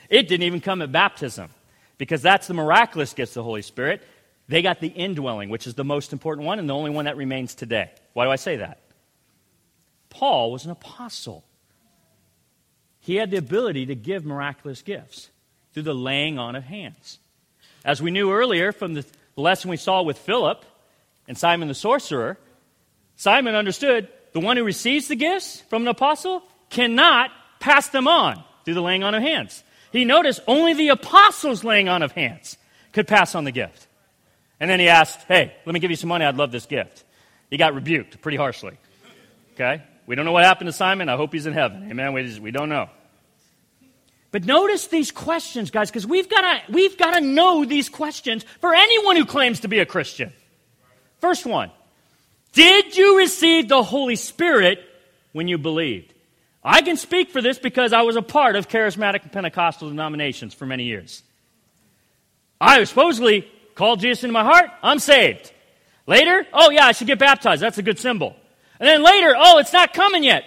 It 0.08 0.28
didn't 0.28 0.44
even 0.44 0.60
come 0.60 0.82
at 0.82 0.92
baptism 0.92 1.50
because 1.98 2.22
that's 2.22 2.46
the 2.46 2.54
miraculous 2.54 3.12
gifts 3.12 3.32
of 3.32 3.36
the 3.36 3.42
Holy 3.44 3.62
Spirit. 3.62 4.02
They 4.48 4.62
got 4.62 4.80
the 4.80 4.88
indwelling, 4.88 5.48
which 5.48 5.66
is 5.66 5.74
the 5.74 5.84
most 5.84 6.12
important 6.12 6.46
one 6.46 6.58
and 6.58 6.68
the 6.68 6.74
only 6.74 6.90
one 6.90 7.06
that 7.06 7.16
remains 7.16 7.54
today. 7.54 7.90
Why 8.12 8.24
do 8.24 8.30
I 8.30 8.36
say 8.36 8.56
that? 8.56 8.80
Paul 10.10 10.52
was 10.52 10.64
an 10.64 10.70
apostle. 10.70 11.44
He 13.00 13.16
had 13.16 13.30
the 13.30 13.36
ability 13.36 13.86
to 13.86 13.94
give 13.94 14.24
miraculous 14.24 14.82
gifts 14.82 15.30
through 15.72 15.82
the 15.82 15.94
laying 15.94 16.38
on 16.38 16.56
of 16.56 16.64
hands. 16.64 17.18
As 17.84 18.00
we 18.00 18.10
knew 18.10 18.32
earlier 18.32 18.72
from 18.72 18.94
the 18.94 19.04
lesson 19.36 19.70
we 19.70 19.76
saw 19.76 20.02
with 20.02 20.18
Philip 20.18 20.64
and 21.26 21.36
Simon 21.36 21.68
the 21.68 21.74
sorcerer, 21.74 22.38
Simon 23.16 23.54
understood 23.54 24.08
the 24.32 24.40
one 24.40 24.56
who 24.56 24.64
receives 24.64 25.08
the 25.08 25.16
gifts 25.16 25.60
from 25.68 25.82
an 25.82 25.88
apostle 25.88 26.42
cannot 26.70 27.30
pass 27.60 27.88
them 27.88 28.08
on 28.08 28.42
through 28.64 28.74
the 28.74 28.82
laying 28.82 29.04
on 29.04 29.14
of 29.14 29.22
hands. 29.22 29.62
He 29.94 30.04
noticed 30.04 30.40
only 30.48 30.74
the 30.74 30.88
apostles' 30.88 31.62
laying 31.62 31.88
on 31.88 32.02
of 32.02 32.10
hands 32.10 32.58
could 32.90 33.06
pass 33.06 33.36
on 33.36 33.44
the 33.44 33.52
gift. 33.52 33.86
And 34.58 34.68
then 34.68 34.80
he 34.80 34.88
asked, 34.88 35.20
Hey, 35.28 35.54
let 35.64 35.72
me 35.72 35.78
give 35.78 35.92
you 35.92 35.96
some 35.96 36.08
money. 36.08 36.24
I'd 36.24 36.36
love 36.36 36.50
this 36.50 36.66
gift. 36.66 37.04
He 37.48 37.56
got 37.56 37.74
rebuked 37.74 38.20
pretty 38.20 38.36
harshly. 38.36 38.76
Okay? 39.52 39.84
We 40.08 40.16
don't 40.16 40.24
know 40.24 40.32
what 40.32 40.42
happened 40.42 40.66
to 40.66 40.72
Simon. 40.72 41.08
I 41.08 41.16
hope 41.16 41.32
he's 41.32 41.46
in 41.46 41.52
heaven. 41.52 41.88
Amen. 41.88 42.12
We, 42.12 42.24
just, 42.24 42.40
we 42.40 42.50
don't 42.50 42.68
know. 42.68 42.90
But 44.32 44.44
notice 44.44 44.88
these 44.88 45.12
questions, 45.12 45.70
guys, 45.70 45.90
because 45.90 46.08
we've 46.08 46.28
got 46.28 46.68
we've 46.68 46.96
to 46.96 47.20
know 47.20 47.64
these 47.64 47.88
questions 47.88 48.44
for 48.60 48.74
anyone 48.74 49.14
who 49.14 49.24
claims 49.24 49.60
to 49.60 49.68
be 49.68 49.78
a 49.78 49.86
Christian. 49.86 50.32
First 51.20 51.46
one 51.46 51.70
Did 52.52 52.96
you 52.96 53.18
receive 53.18 53.68
the 53.68 53.84
Holy 53.84 54.16
Spirit 54.16 54.80
when 55.30 55.46
you 55.46 55.56
believed? 55.56 56.13
I 56.64 56.80
can 56.80 56.96
speak 56.96 57.30
for 57.30 57.42
this 57.42 57.58
because 57.58 57.92
I 57.92 58.02
was 58.02 58.16
a 58.16 58.22
part 58.22 58.56
of 58.56 58.68
charismatic 58.68 59.22
and 59.22 59.32
Pentecostal 59.32 59.90
denominations 59.90 60.54
for 60.54 60.64
many 60.64 60.84
years. 60.84 61.22
I 62.60 62.82
supposedly 62.84 63.46
called 63.74 64.00
Jesus 64.00 64.24
into 64.24 64.32
my 64.32 64.44
heart, 64.44 64.70
I'm 64.82 64.98
saved. 64.98 65.52
Later, 66.06 66.46
oh 66.52 66.70
yeah, 66.70 66.86
I 66.86 66.92
should 66.92 67.06
get 67.06 67.18
baptized. 67.18 67.62
That's 67.62 67.78
a 67.78 67.82
good 67.82 67.98
symbol. 67.98 68.34
And 68.80 68.88
then 68.88 69.02
later, 69.02 69.34
oh, 69.36 69.58
it's 69.58 69.72
not 69.72 69.92
coming 69.92 70.24
yet. 70.24 70.44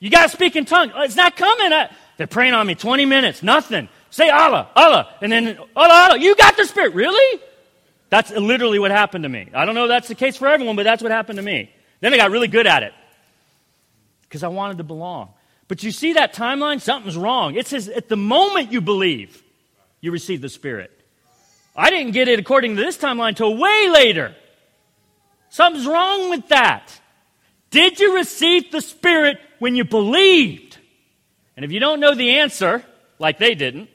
You 0.00 0.10
got 0.10 0.24
to 0.24 0.28
speak 0.30 0.56
in 0.56 0.64
tongues. 0.64 0.92
Oh, 0.94 1.02
it's 1.02 1.16
not 1.16 1.36
coming. 1.36 1.72
I, 1.72 1.90
they're 2.16 2.26
praying 2.26 2.54
on 2.54 2.66
me 2.66 2.74
20 2.74 3.04
minutes, 3.06 3.42
nothing. 3.42 3.88
Say 4.10 4.28
Allah, 4.28 4.68
Allah. 4.74 5.14
And 5.20 5.30
then 5.30 5.58
Allah, 5.76 5.94
Allah. 5.94 6.18
You 6.18 6.34
got 6.36 6.56
the 6.56 6.64
Spirit. 6.64 6.94
Really? 6.94 7.42
That's 8.08 8.30
literally 8.32 8.78
what 8.78 8.90
happened 8.90 9.22
to 9.22 9.28
me. 9.28 9.48
I 9.54 9.64
don't 9.64 9.74
know 9.74 9.84
if 9.84 9.88
that's 9.88 10.08
the 10.08 10.16
case 10.16 10.36
for 10.36 10.48
everyone, 10.48 10.74
but 10.74 10.82
that's 10.82 11.02
what 11.02 11.12
happened 11.12 11.36
to 11.36 11.42
me. 11.42 11.70
Then 12.00 12.12
I 12.12 12.16
got 12.16 12.30
really 12.30 12.48
good 12.48 12.66
at 12.66 12.82
it 12.82 12.92
because 14.22 14.42
I 14.42 14.48
wanted 14.48 14.78
to 14.78 14.84
belong. 14.84 15.30
But 15.70 15.84
you 15.84 15.92
see 15.92 16.14
that 16.14 16.34
timeline? 16.34 16.80
Something's 16.80 17.16
wrong. 17.16 17.54
It 17.54 17.68
says 17.68 17.88
at 17.88 18.08
the 18.08 18.16
moment 18.16 18.72
you 18.72 18.80
believe, 18.80 19.40
you 20.00 20.10
receive 20.10 20.40
the 20.40 20.48
Spirit. 20.48 20.90
I 21.76 21.90
didn't 21.90 22.10
get 22.10 22.26
it 22.26 22.40
according 22.40 22.74
to 22.74 22.82
this 22.82 22.98
timeline 22.98 23.28
until 23.28 23.56
way 23.56 23.88
later. 23.88 24.34
Something's 25.48 25.86
wrong 25.86 26.28
with 26.28 26.48
that. 26.48 27.00
Did 27.70 28.00
you 28.00 28.16
receive 28.16 28.72
the 28.72 28.80
Spirit 28.80 29.38
when 29.60 29.76
you 29.76 29.84
believed? 29.84 30.76
And 31.54 31.64
if 31.64 31.70
you 31.70 31.78
don't 31.78 32.00
know 32.00 32.16
the 32.16 32.38
answer, 32.38 32.84
like 33.20 33.38
they 33.38 33.54
didn't, 33.54 33.88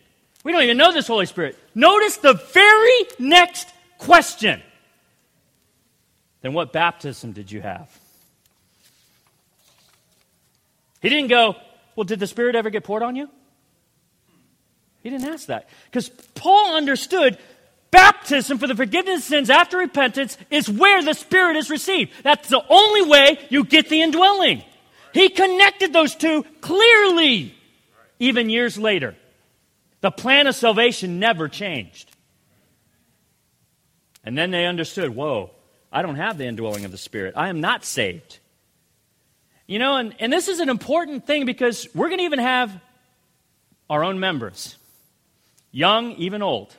we 0.45 0.53
don't 0.53 0.63
even 0.63 0.77
know 0.77 0.93
this 0.93 1.07
Holy 1.07 1.25
Spirit. 1.25 1.59
Notice 1.75 2.15
the 2.15 2.35
very 2.53 3.05
next 3.19 3.67
question. 3.97 4.61
Then 6.39 6.53
what 6.53 6.71
baptism 6.71 7.33
did 7.33 7.51
you 7.51 7.59
have? 7.59 7.89
He 11.05 11.09
didn't 11.09 11.27
go, 11.27 11.55
Well, 11.95 12.03
did 12.03 12.19
the 12.19 12.25
Spirit 12.25 12.55
ever 12.55 12.71
get 12.71 12.83
poured 12.83 13.03
on 13.03 13.15
you? 13.15 13.29
He 15.03 15.11
didn't 15.11 15.27
ask 15.27 15.45
that. 15.49 15.69
Because 15.85 16.09
Paul 16.09 16.75
understood 16.75 17.37
baptism 17.91 18.57
for 18.57 18.65
the 18.65 18.73
forgiveness 18.73 19.17
of 19.19 19.23
sins 19.25 19.51
after 19.51 19.77
repentance 19.77 20.35
is 20.49 20.67
where 20.67 21.03
the 21.03 21.13
Spirit 21.13 21.57
is 21.57 21.69
received. 21.69 22.11
That's 22.23 22.49
the 22.49 22.65
only 22.67 23.03
way 23.03 23.37
you 23.51 23.65
get 23.65 23.87
the 23.87 24.01
indwelling. 24.01 24.63
He 25.13 25.29
connected 25.29 25.93
those 25.93 26.15
two 26.15 26.43
clearly, 26.61 27.53
even 28.17 28.49
years 28.49 28.75
later. 28.75 29.13
The 30.01 30.09
plan 30.09 30.47
of 30.47 30.55
salvation 30.55 31.19
never 31.19 31.47
changed. 31.47 32.09
And 34.23 34.35
then 34.35 34.49
they 34.49 34.65
understood 34.65 35.15
whoa, 35.15 35.51
I 35.91 36.01
don't 36.01 36.15
have 36.15 36.39
the 36.39 36.47
indwelling 36.47 36.83
of 36.83 36.89
the 36.89 36.97
Spirit. 36.97 37.35
I 37.37 37.49
am 37.49 37.61
not 37.61 37.85
saved. 37.85 38.39
You 39.67 39.79
know, 39.79 39.97
and, 39.97 40.13
and 40.19 40.31
this 40.31 40.47
is 40.47 40.59
an 40.59 40.69
important 40.69 41.25
thing 41.25 41.45
because 41.45 41.87
we're 41.95 42.07
going 42.07 42.19
to 42.19 42.25
even 42.25 42.39
have 42.39 42.79
our 43.89 44.03
own 44.03 44.19
members, 44.19 44.77
young, 45.71 46.11
even 46.13 46.41
old, 46.41 46.75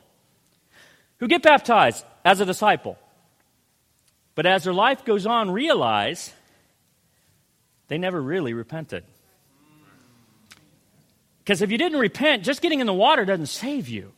who 1.18 1.27
get 1.27 1.42
baptized 1.42 2.05
as 2.25 2.40
a 2.40 2.44
disciple. 2.44 2.96
But 4.35 4.46
as 4.46 4.64
their 4.64 4.72
life 4.72 5.05
goes 5.05 5.27
on, 5.27 5.51
realize 5.51 6.33
they 7.88 7.99
never 7.99 8.20
really 8.20 8.53
repented. 8.53 9.05
Because 11.38 11.62
if 11.62 11.70
you 11.70 11.79
didn't 11.79 11.99
repent, 11.99 12.44
just 12.44 12.61
getting 12.61 12.81
in 12.81 12.87
the 12.87 12.94
water 12.94 13.25
doesn't 13.25 13.46
save 13.46 13.88
you. 13.88 14.12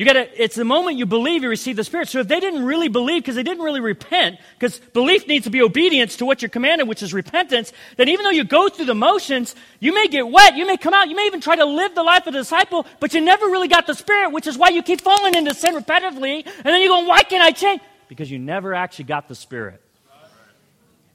You 0.00 0.06
gotta, 0.06 0.42
it's 0.42 0.56
the 0.56 0.64
moment 0.64 0.96
you 0.96 1.04
believe 1.04 1.42
you 1.42 1.50
receive 1.50 1.76
the 1.76 1.84
Spirit. 1.84 2.08
So 2.08 2.20
if 2.20 2.26
they 2.28 2.40
didn't 2.40 2.64
really 2.64 2.88
believe 2.88 3.20
because 3.22 3.34
they 3.34 3.42
didn't 3.42 3.62
really 3.62 3.82
repent, 3.82 4.38
because 4.58 4.78
belief 4.78 5.28
needs 5.28 5.44
to 5.44 5.50
be 5.50 5.60
obedience 5.60 6.16
to 6.16 6.24
what 6.24 6.40
you're 6.40 6.48
commanded, 6.48 6.88
which 6.88 7.02
is 7.02 7.12
repentance, 7.12 7.70
then 7.98 8.08
even 8.08 8.24
though 8.24 8.30
you 8.30 8.44
go 8.44 8.70
through 8.70 8.86
the 8.86 8.94
motions, 8.94 9.54
you 9.78 9.92
may 9.92 10.08
get 10.08 10.26
wet, 10.26 10.56
you 10.56 10.66
may 10.66 10.78
come 10.78 10.94
out, 10.94 11.10
you 11.10 11.16
may 11.16 11.26
even 11.26 11.42
try 11.42 11.54
to 11.54 11.66
live 11.66 11.94
the 11.94 12.02
life 12.02 12.26
of 12.26 12.34
a 12.34 12.38
disciple, 12.38 12.86
but 12.98 13.12
you 13.12 13.20
never 13.20 13.44
really 13.44 13.68
got 13.68 13.86
the 13.86 13.92
Spirit, 13.92 14.32
which 14.32 14.46
is 14.46 14.56
why 14.56 14.70
you 14.70 14.82
keep 14.82 15.02
falling 15.02 15.34
into 15.34 15.52
sin 15.52 15.74
repetitively, 15.74 16.46
and 16.46 16.64
then 16.64 16.80
you 16.80 16.88
go, 16.88 17.04
why 17.04 17.22
can't 17.22 17.44
I 17.44 17.50
change? 17.50 17.82
Because 18.08 18.30
you 18.30 18.38
never 18.38 18.72
actually 18.72 19.04
got 19.04 19.28
the 19.28 19.34
Spirit. 19.34 19.82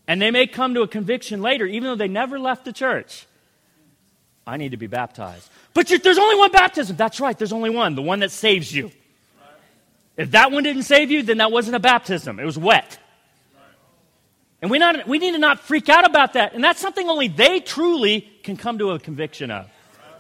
And 0.07 0.21
they 0.21 0.29
may 0.29 0.45
come 0.45 0.75
to 0.75 0.83
a 0.83 0.87
conviction 0.87 1.41
later, 1.41 1.65
even 1.65 1.85
though 1.85 1.95
they 1.95 2.07
never 2.07 2.37
left 2.37 2.65
the 2.65 2.71
church. 2.71 3.25
I 4.47 4.57
need 4.57 4.71
to 4.71 4.77
be 4.77 4.87
baptized. 4.87 5.49
But 5.73 5.89
you, 5.89 5.97
there's 5.97 6.17
only 6.17 6.35
one 6.35 6.51
baptism. 6.51 6.95
That's 6.95 7.19
right, 7.19 7.37
there's 7.37 7.53
only 7.53 7.69
one, 7.69 7.95
the 7.95 8.01
one 8.01 8.19
that 8.19 8.31
saves 8.31 8.73
you. 8.73 8.91
If 10.17 10.31
that 10.31 10.51
one 10.51 10.63
didn't 10.63 10.83
save 10.83 11.11
you, 11.11 11.23
then 11.23 11.37
that 11.37 11.51
wasn't 11.51 11.75
a 11.75 11.79
baptism, 11.79 12.39
it 12.39 12.45
was 12.45 12.57
wet. 12.57 12.99
And 14.61 14.71
we, 14.71 14.79
not, 14.79 15.07
we 15.07 15.19
need 15.19 15.33
to 15.33 15.37
not 15.37 15.59
freak 15.59 15.89
out 15.89 16.05
about 16.05 16.33
that. 16.33 16.53
And 16.53 16.63
that's 16.63 16.79
something 16.79 17.07
only 17.07 17.27
they 17.27 17.59
truly 17.59 18.21
can 18.41 18.57
come 18.57 18.79
to 18.79 18.91
a 18.91 18.99
conviction 18.99 19.51
of. 19.51 19.69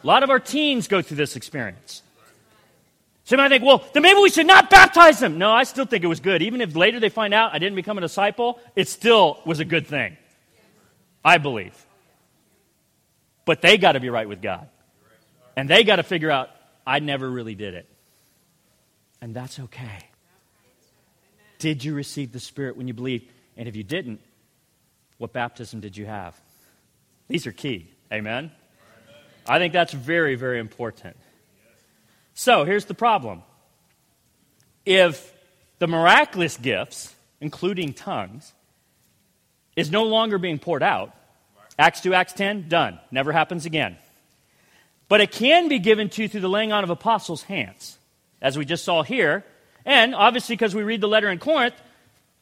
A 0.03 0.05
lot 0.05 0.21
of 0.21 0.29
our 0.29 0.39
teens 0.39 0.87
go 0.87 1.01
through 1.01 1.17
this 1.17 1.35
experience. 1.35 2.03
So 3.23 3.35
you 3.35 3.37
might 3.37 3.49
think, 3.49 3.63
well, 3.63 3.83
then 3.93 4.03
maybe 4.03 4.19
we 4.19 4.29
should 4.29 4.45
not 4.45 4.69
baptize 4.69 5.19
them. 5.19 5.39
No, 5.39 5.51
I 5.51 5.63
still 5.63 5.85
think 5.85 6.03
it 6.03 6.07
was 6.07 6.19
good. 6.19 6.43
Even 6.43 6.61
if 6.61 6.75
later 6.75 6.99
they 6.99 7.09
find 7.09 7.33
out 7.33 7.55
I 7.55 7.59
didn't 7.59 7.75
become 7.75 7.97
a 7.97 8.01
disciple, 8.01 8.59
it 8.75 8.87
still 8.87 9.39
was 9.45 9.59
a 9.59 9.65
good 9.65 9.87
thing. 9.87 10.15
I 11.23 11.39
believe. 11.39 11.73
But 13.45 13.61
they 13.61 13.77
got 13.77 13.93
to 13.93 13.99
be 13.99 14.09
right 14.09 14.27
with 14.27 14.41
God. 14.41 14.67
And 15.55 15.69
they 15.69 15.83
got 15.83 15.97
to 15.97 16.03
figure 16.03 16.29
out, 16.29 16.49
I 16.85 16.99
never 16.99 17.29
really 17.29 17.55
did 17.55 17.73
it. 17.75 17.87
And 19.21 19.33
that's 19.33 19.59
okay. 19.59 20.09
Did 21.59 21.83
you 21.83 21.93
receive 21.93 22.31
the 22.31 22.39
Spirit 22.39 22.75
when 22.75 22.87
you 22.87 22.93
believed? 22.93 23.31
And 23.55 23.67
if 23.67 23.75
you 23.75 23.83
didn't, 23.83 24.19
what 25.17 25.31
baptism 25.31 25.79
did 25.79 25.95
you 25.95 26.05
have? 26.05 26.39
These 27.27 27.47
are 27.47 27.51
key. 27.51 27.89
Amen? 28.11 28.51
I 29.47 29.59
think 29.59 29.73
that's 29.73 29.93
very, 29.93 30.35
very 30.35 30.59
important. 30.59 31.15
So 32.33 32.65
here's 32.65 32.85
the 32.85 32.93
problem. 32.93 33.43
If 34.85 35.33
the 35.79 35.87
miraculous 35.87 36.57
gifts, 36.57 37.15
including 37.39 37.93
tongues, 37.93 38.53
is 39.75 39.89
no 39.89 40.03
longer 40.03 40.37
being 40.37 40.59
poured 40.59 40.83
out, 40.83 41.15
Acts 41.77 42.01
2, 42.01 42.13
Acts 42.13 42.33
10, 42.33 42.69
done. 42.69 42.99
Never 43.11 43.31
happens 43.31 43.65
again. 43.65 43.97
But 45.07 45.21
it 45.21 45.31
can 45.31 45.67
be 45.67 45.79
given 45.79 46.09
to 46.09 46.21
you 46.23 46.27
through 46.27 46.41
the 46.41 46.49
laying 46.49 46.71
on 46.71 46.83
of 46.83 46.89
apostles' 46.89 47.43
hands, 47.43 47.97
as 48.41 48.57
we 48.57 48.65
just 48.65 48.83
saw 48.83 49.03
here. 49.03 49.43
And 49.85 50.15
obviously, 50.15 50.55
because 50.55 50.73
we 50.73 50.83
read 50.83 51.01
the 51.01 51.07
letter 51.07 51.29
in 51.29 51.37
Corinth, 51.37 51.75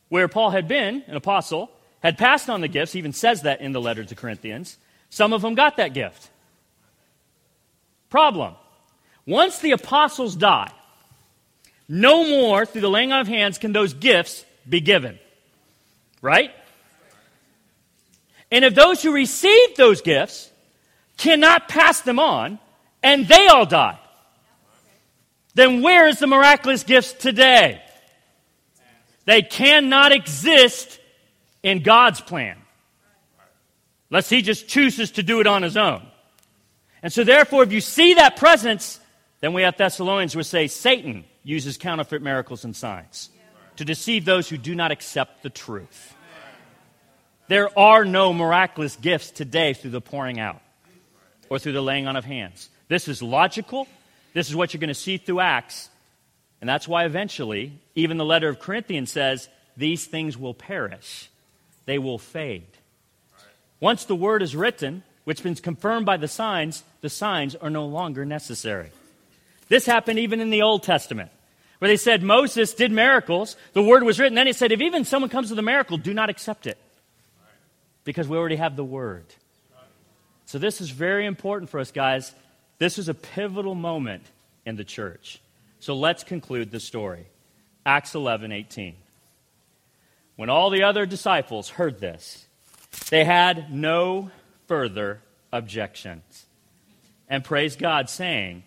where 0.10 0.28
Paul 0.28 0.52
had 0.52 0.68
been 0.68 1.04
an 1.08 1.16
apostle, 1.16 1.72
had 2.02 2.18
passed 2.18 2.50
on 2.50 2.62
the 2.62 2.68
gifts, 2.68 2.94
he 2.94 3.00
even 3.00 3.14
says 3.14 3.42
that 3.42 3.62
in 3.62 3.72
the 3.72 3.82
letter 3.82 4.04
to 4.04 4.16
Corinthians. 4.16 4.78
Some 5.10 5.34
of 5.34 5.42
them 5.42 5.56
got 5.56 5.78
that 5.78 5.94
gift. 5.94 6.30
Problem. 8.10 8.56
Once 9.26 9.60
the 9.60 9.72
apostles 9.72 10.36
die, 10.36 10.72
no 11.88 12.28
more 12.28 12.66
through 12.66 12.82
the 12.82 12.90
laying 12.90 13.12
on 13.12 13.22
of 13.22 13.28
hands 13.28 13.58
can 13.58 13.74
those 13.74 13.94
gifts 13.94 14.46
be 14.68 14.82
given. 14.82 15.18
Right? 16.22 16.52
And 18.54 18.64
if 18.64 18.76
those 18.76 19.02
who 19.02 19.12
received 19.12 19.78
those 19.78 20.02
gifts 20.02 20.52
cannot 21.18 21.68
pass 21.68 22.02
them 22.02 22.20
on, 22.20 22.60
and 23.02 23.28
they 23.28 23.48
all 23.48 23.66
die, 23.66 23.98
then 25.56 25.82
where 25.82 26.08
is 26.08 26.20
the 26.20 26.28
miraculous 26.28 26.84
gifts 26.84 27.14
today? 27.14 27.82
They 29.26 29.42
cannot 29.42 30.12
exist 30.12 31.00
in 31.64 31.82
God's 31.82 32.22
plan. 32.22 32.58
Unless 34.12 34.30
He 34.30 34.44
just 34.44 34.68
chooses 34.68 35.10
to 35.14 35.24
do 35.24 35.40
it 35.40 35.48
on 35.48 35.64
His 35.64 35.76
own. 35.76 36.06
And 37.02 37.12
so, 37.12 37.24
therefore, 37.24 37.64
if 37.64 37.72
you 37.72 37.82
see 37.82 38.14
that 38.14 38.36
presence, 38.38 39.00
then 39.40 39.54
we 39.54 39.64
have 39.64 39.78
Thessalonians 39.78 40.36
would 40.36 40.46
say 40.46 40.68
Satan 40.68 41.24
uses 41.44 41.78
counterfeit 41.78 42.22
miracles 42.22 42.66
and 42.66 42.76
signs 42.76 43.32
to 43.78 43.84
deceive 43.84 44.26
those 44.26 44.48
who 44.48 44.60
do 44.60 44.76
not 44.76 44.92
accept 44.92 45.42
the 45.42 45.50
truth. 45.50 46.14
There 47.48 47.78
are 47.78 48.06
no 48.06 48.34
miraculous 48.34 48.96
gifts 48.96 49.32
today 49.32 49.74
through 49.74 49.92
the 49.92 50.02
pouring 50.02 50.40
out 50.40 50.62
or 51.50 51.60
through 51.60 51.74
the 51.74 51.82
laying 51.82 52.08
on 52.08 52.16
of 52.16 52.26
hands. 52.26 52.70
This 52.88 53.08
is 53.08 53.22
logical. 53.22 53.88
This 54.34 54.50
is 54.50 54.56
what 54.56 54.74
you're 54.74 54.80
going 54.80 54.88
to 54.88 54.94
see 54.94 55.18
through 55.18 55.42
Acts. 55.42 55.90
And 56.62 56.70
that's 56.70 56.88
why 56.88 57.06
eventually, 57.06 57.74
even 57.96 58.18
the 58.18 58.26
letter 58.26 58.48
of 58.48 58.60
Corinthians 58.60 59.12
says, 59.12 59.50
these 59.76 60.06
things 60.06 60.38
will 60.38 60.54
perish, 60.54 61.30
they 61.86 61.98
will 61.98 62.18
fade. 62.18 62.68
Once 63.80 64.06
the 64.06 64.16
word 64.16 64.42
is 64.42 64.56
written, 64.56 65.04
which 65.26 65.40
has 65.40 65.44
been 65.44 65.56
confirmed 65.56 66.06
by 66.06 66.16
the 66.16 66.28
signs, 66.28 66.84
the 67.02 67.10
signs 67.10 67.56
are 67.56 67.70
no 67.70 67.86
longer 67.86 68.24
necessary. 68.24 68.92
This 69.68 69.86
happened 69.86 70.20
even 70.20 70.40
in 70.40 70.52
the 70.52 70.62
Old 70.62 70.84
Testament, 70.84 71.32
where 71.80 71.90
they 71.90 71.98
said 71.98 72.24
Moses 72.24 72.74
did 72.74 72.92
miracles, 72.92 73.58
the 73.74 73.84
word 73.84 74.04
was 74.04 74.20
written. 74.20 74.36
Then 74.36 74.48
it 74.48 74.56
said, 74.56 74.72
if 74.72 74.80
even 74.80 75.04
someone 75.04 75.30
comes 75.30 75.50
with 75.50 75.60
a 75.60 75.64
miracle, 75.64 75.98
do 75.98 76.14
not 76.14 76.30
accept 76.30 76.68
it 76.68 76.78
because 78.04 78.28
we 78.28 78.38
already 78.38 78.56
have 78.58 78.76
the 78.76 78.84
word. 78.84 79.26
So, 80.46 80.60
this 80.60 80.82
is 80.82 80.90
very 80.90 81.26
important 81.26 81.70
for 81.70 81.80
us, 81.80 81.92
guys. 81.92 82.34
This 82.78 82.98
is 82.98 83.10
a 83.10 83.14
pivotal 83.14 83.76
moment 83.76 84.24
in 84.66 84.76
the 84.76 84.84
church. 84.84 85.42
So, 85.80 85.96
let's 85.96 86.24
conclude 86.24 86.72
the 86.72 86.80
story. 86.80 87.26
Acts 87.86 88.16
11 88.16 88.52
18. 88.52 88.96
When 90.36 90.50
all 90.50 90.70
the 90.70 90.84
other 90.84 91.06
disciples 91.06 91.70
heard 91.70 92.00
this, 92.00 92.46
they 93.10 93.24
had 93.24 93.74
no 93.74 94.32
further 94.68 95.22
objections 95.52 96.46
and 97.30 97.44
praised 97.44 97.80
God, 97.80 98.10
saying, 98.10 98.64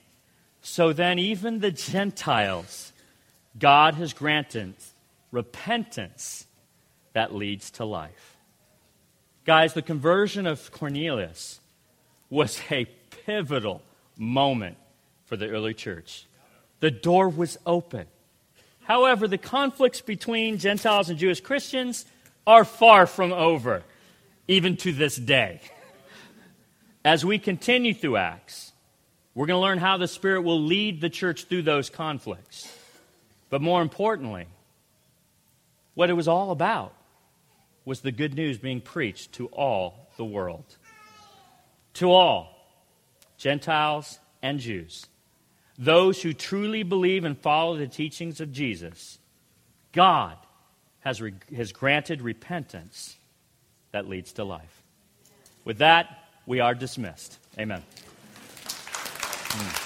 So 0.62 0.92
then, 0.92 1.18
even 1.18 1.60
the 1.60 1.70
Gentiles, 1.70 2.92
God 3.58 3.94
has 3.94 4.12
granted 4.12 4.74
repentance 5.30 6.46
that 7.12 7.34
leads 7.34 7.70
to 7.72 7.84
life. 7.84 8.35
Guys, 9.46 9.74
the 9.74 9.82
conversion 9.82 10.44
of 10.44 10.72
Cornelius 10.72 11.60
was 12.28 12.60
a 12.68 12.84
pivotal 13.24 13.80
moment 14.18 14.76
for 15.24 15.36
the 15.36 15.48
early 15.48 15.72
church. 15.72 16.26
The 16.80 16.90
door 16.90 17.28
was 17.28 17.56
open. 17.64 18.06
However, 18.82 19.28
the 19.28 19.38
conflicts 19.38 20.00
between 20.00 20.58
Gentiles 20.58 21.08
and 21.08 21.18
Jewish 21.18 21.40
Christians 21.40 22.06
are 22.44 22.64
far 22.64 23.06
from 23.06 23.32
over, 23.32 23.84
even 24.48 24.76
to 24.78 24.92
this 24.92 25.14
day. 25.14 25.60
As 27.04 27.24
we 27.24 27.38
continue 27.38 27.94
through 27.94 28.16
Acts, 28.16 28.72
we're 29.32 29.46
going 29.46 29.58
to 29.58 29.62
learn 29.62 29.78
how 29.78 29.96
the 29.96 30.08
Spirit 30.08 30.42
will 30.42 30.60
lead 30.60 31.00
the 31.00 31.10
church 31.10 31.44
through 31.44 31.62
those 31.62 31.88
conflicts. 31.88 32.68
But 33.48 33.62
more 33.62 33.80
importantly, 33.80 34.46
what 35.94 36.10
it 36.10 36.14
was 36.14 36.26
all 36.26 36.50
about 36.50 36.92
was 37.86 38.00
the 38.00 38.12
good 38.12 38.34
news 38.34 38.58
being 38.58 38.82
preached 38.82 39.32
to 39.32 39.46
all 39.46 40.10
the 40.18 40.24
world. 40.24 40.76
To 41.94 42.10
all, 42.10 42.52
Gentiles 43.38 44.18
and 44.42 44.58
Jews, 44.58 45.06
those 45.78 46.20
who 46.20 46.34
truly 46.34 46.82
believe 46.82 47.24
and 47.24 47.38
follow 47.38 47.76
the 47.76 47.86
teachings 47.86 48.40
of 48.40 48.52
Jesus, 48.52 49.18
God 49.92 50.36
has, 51.00 51.22
re- 51.22 51.34
has 51.54 51.72
granted 51.72 52.20
repentance 52.20 53.16
that 53.92 54.08
leads 54.08 54.32
to 54.34 54.44
life. 54.44 54.82
With 55.64 55.78
that, 55.78 56.24
we 56.44 56.60
are 56.60 56.74
dismissed. 56.74 57.38
Amen. 57.58 57.82
Hmm. 59.48 59.85